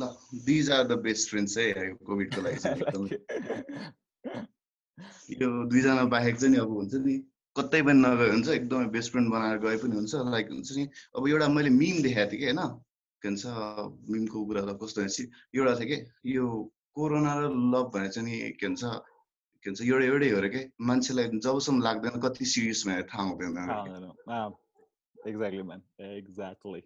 [0.00, 0.08] ल
[0.46, 3.16] these are the best friends है यो कोभिडको लागि चाहिँ एकदमै।
[5.40, 7.14] यो दुईजना बाहेक चाहिँ नि अब हुन्छ नि
[7.56, 10.84] कतै पनि नगए हुन्छ एकदमै बेस्ट फ्रेन्ड बनाएर गए पनि हुन्छ लाइक हुन्छ नि।
[11.16, 12.60] अब एउटा मैले मिम देखाएको थिएँ कि होइन?
[13.26, 15.98] के भन्छ मिमको कुरा त कस्तो भनेपछि एउटा छ कि
[16.36, 16.46] यो
[16.96, 18.82] कोरोना र लभ भने चाहिँ नि के भन्छ
[19.62, 23.56] के भन्छ एउटा एउटै हो र के मान्छेलाई जबसम्म लाग्दैन कति सिरियस भनेर थाहा हुँदैन
[25.28, 25.82] exactly man
[26.18, 26.82] exactly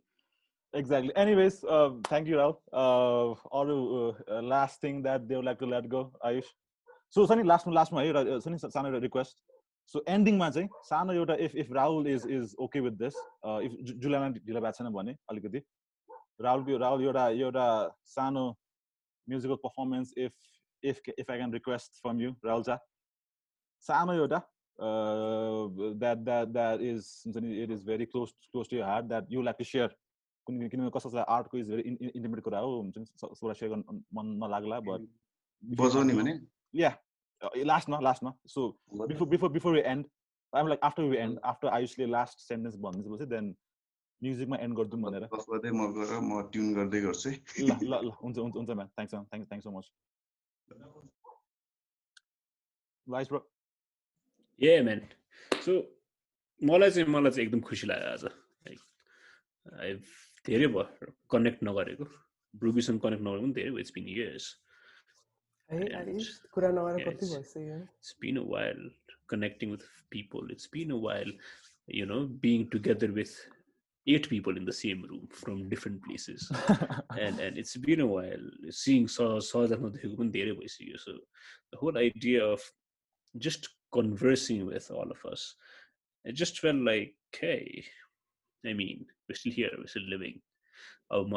[0.73, 1.11] Exactly.
[1.17, 2.59] Anyways, uh, thank you, Rao.
[2.73, 6.45] Uh, or uh, last thing that they would like to let go, Ayush.
[7.09, 9.43] So, Sunny, last one, last one, Sunny, Sano request.
[9.87, 13.59] So, ending ma chai, Sano euta if if Rahul is is okay with this, uh,
[13.61, 15.63] if julian dila bachana bhane alikati,
[16.41, 17.67] राहुलको राहुल एउटा एउटा
[18.15, 18.47] सानो
[19.29, 20.33] musical performance if
[20.83, 22.79] if if I can request from you Rahul चा
[23.85, 24.43] सानो एउटा
[24.79, 29.27] that that that is हुन्छ नि it is very close close to your heart that
[29.31, 29.91] you like to share
[30.47, 34.31] किनकि किनभने कसैलाई आर्टको इज भेरी इन्टिमेट कुरा हो हुन्छ नि सबैलाई सेयर गर्नु मन
[34.45, 35.09] नलाग्ला बट
[35.63, 36.33] बजाउने भने
[36.75, 36.91] या
[37.71, 40.07] लास्टमा लास्टमा so before before before we end
[40.53, 43.55] I'm like after we end after आयुषले last sentence भनिदिएपछि देन
[44.23, 45.25] म्युजिकमा एन्ड गरिदिउँ भनेर।
[45.73, 48.89] म गएर म ट्युन गर्दै गर्छु। ल ल ल हुन्छ हुन्छ हुन्छ ma'am.
[48.97, 49.87] Thanks thanks thanks so much
[53.07, 53.41] vice bro
[54.61, 55.01] ए म्यान
[55.65, 55.73] सो
[56.61, 58.25] मलाई चाहिँ मलाई चाहिँ एकदम खुसी लाग्यो आज।
[60.47, 62.05] धेरै भयो। कनेक्ट नगरेको।
[62.55, 64.47] रुबीसँग कनेक्ट नगरेको पनि धेरै भयो। इट्स बिन इयर्स
[66.55, 68.81] कुरा नगरेर कति भइसक्यो। It's been a while
[69.33, 71.31] connecting with people it's been a while
[71.99, 73.33] you know being together with
[74.07, 76.51] eight people in the same room from different places.
[77.19, 81.13] And and it's been a while seeing saw saw them so
[81.73, 82.61] the whole idea of
[83.39, 85.57] just conversing with all of us
[86.25, 87.85] it just felt like hey
[88.67, 90.41] i mean we're still here we're still living.
[91.11, 91.31] Oh, अब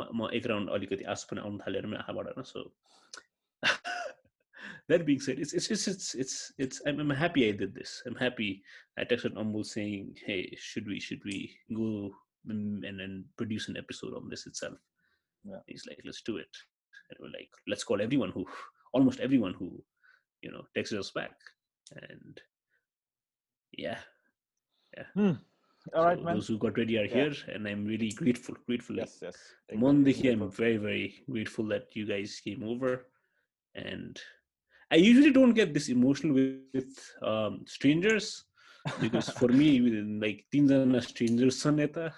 [4.90, 8.04] that being said, it's it's it's it's it's, it's I'm, I'm, happy I did this.
[8.06, 8.62] I'm happy
[8.98, 12.12] I texted Amul saying, "Hey, should we should we go
[12.50, 14.78] and and, and produce an episode on this itself
[15.46, 15.62] Yeah.
[15.68, 16.54] he's like let's do it
[17.10, 18.46] and we're like let's call everyone who
[18.94, 19.70] almost everyone who
[20.42, 21.36] you know texted us back
[21.96, 22.42] and
[23.78, 23.98] yeah
[24.98, 25.34] yeah.
[25.96, 27.16] all right so man those who got ready are Yeah.
[27.16, 29.38] here and i'm really grateful grateful yes yes
[29.74, 30.32] Mondiki, exactly.
[30.32, 33.08] I'm very, very grateful that you guys came over.
[33.76, 34.20] And
[34.92, 38.44] I usually don't get this emotional with, with um, strangers
[39.02, 39.80] because for me,
[40.24, 42.14] like teens and strangers, saneta,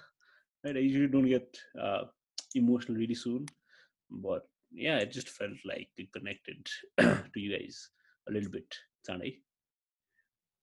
[0.66, 0.76] right?
[0.76, 2.03] I usually don't get uh,
[2.55, 3.45] emotional really soon,
[4.09, 6.68] but yeah, it just felt like it connected
[6.99, 7.89] to you guys
[8.28, 9.38] a little bit, Sunday.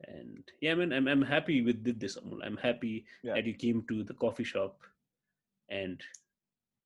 [0.09, 2.19] And yeah, I mean, I'm I'm happy with this.
[2.19, 2.45] Amul.
[2.45, 3.35] I'm happy yeah.
[3.35, 4.81] that you came to the coffee shop,
[5.71, 6.03] and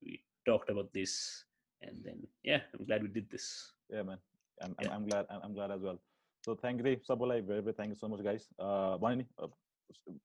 [0.03, 1.45] we talked about this.
[1.81, 3.73] And then yeah, I'm glad we did this.
[3.91, 4.19] Yeah, man.
[4.63, 4.95] I'm, yeah.
[4.95, 5.27] I'm, glad.
[5.31, 5.99] I'm, glad as well.
[6.45, 8.49] So thank you, Sabolai, very, very thank you so much, guys.
[8.59, 9.49] Uh, Bonini, uh,
[9.86, 10.18] नि uh,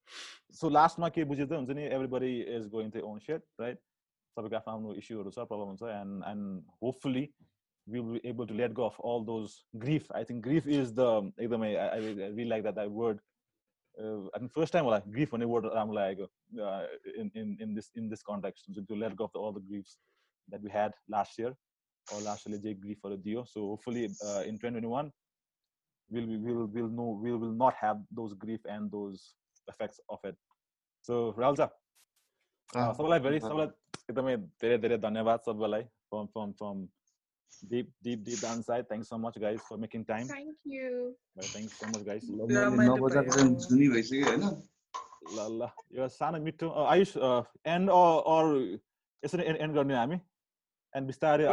[0.61, 3.79] so लास्टमा के बुझ्यो त हुन्छ नि everybody is going their own shit right
[4.39, 7.25] सबैको आफ्नो आफ्नो इस्युहरू छ प्रब्लम हुन्छ and and hopefully
[7.93, 9.53] we will be able to let go of all those
[9.85, 13.21] grief i think grief is the एकदमै I, I I really like that that word
[14.03, 16.27] uh, I think first time होला grief भन्ने word राम्रो लागेको
[16.69, 16.83] uh,
[17.23, 19.65] in in in this in this context to, to let go of the, all the
[19.71, 19.99] griefs
[20.49, 21.55] that we had last year
[22.15, 25.13] or last year जे griefहरू दियो so hopefully uh, in 2021
[26.11, 29.27] we'll be- we'll we'll know we will not have those grief and those
[29.68, 30.36] effects of it.
[31.02, 31.70] So Ralza,
[32.70, 33.68] सबैलाई भेरी सबैलाई
[34.10, 36.78] एकदमै धेरै धेरै धन्यवाद सबैलाई from from from
[37.72, 41.74] deep deep deep inside thanks so much guys for making time thank you well, thanks
[41.80, 42.24] so much guys
[45.32, 47.12] ल ल यो सानो मिठो आयुष
[47.74, 47.90] एन्ड
[48.36, 48.46] अर
[49.24, 50.18] यसरी एन्ड गर्ने हामी
[50.94, 51.46] एन्ड बिस्तारै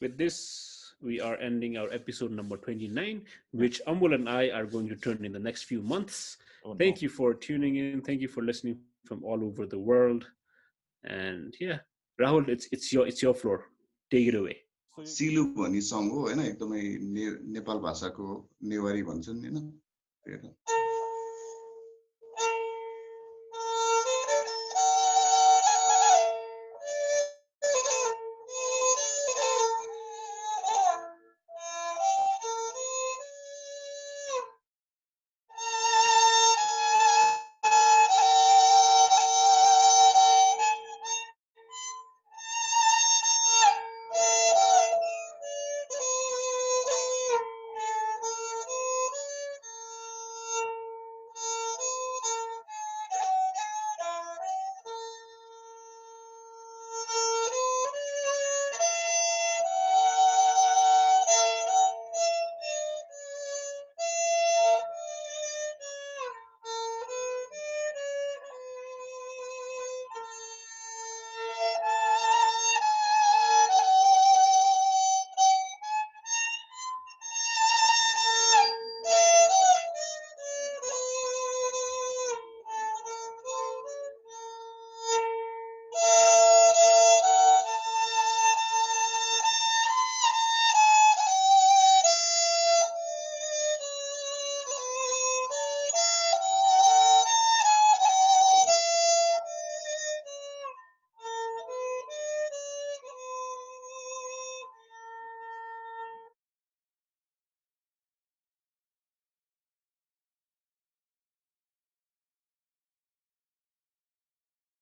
[0.00, 0.36] with this
[1.02, 3.22] we are ending our episode number 29,
[3.52, 6.38] which Amul and I are going to turn in the next few months.
[6.64, 6.78] Oh, no.
[6.78, 8.02] Thank you for tuning in.
[8.02, 10.26] Thank you for listening from all over the world.
[11.04, 11.78] And yeah,
[12.20, 13.64] Rahul, it's it's your it's your floor.
[14.10, 14.58] Take it away.
[15.00, 16.82] सिलु भन्ने सङ्ग हो होइन एकदमै
[17.56, 18.24] नेपाल भाषाको
[18.68, 19.70] नेवारी भन्छन् होइन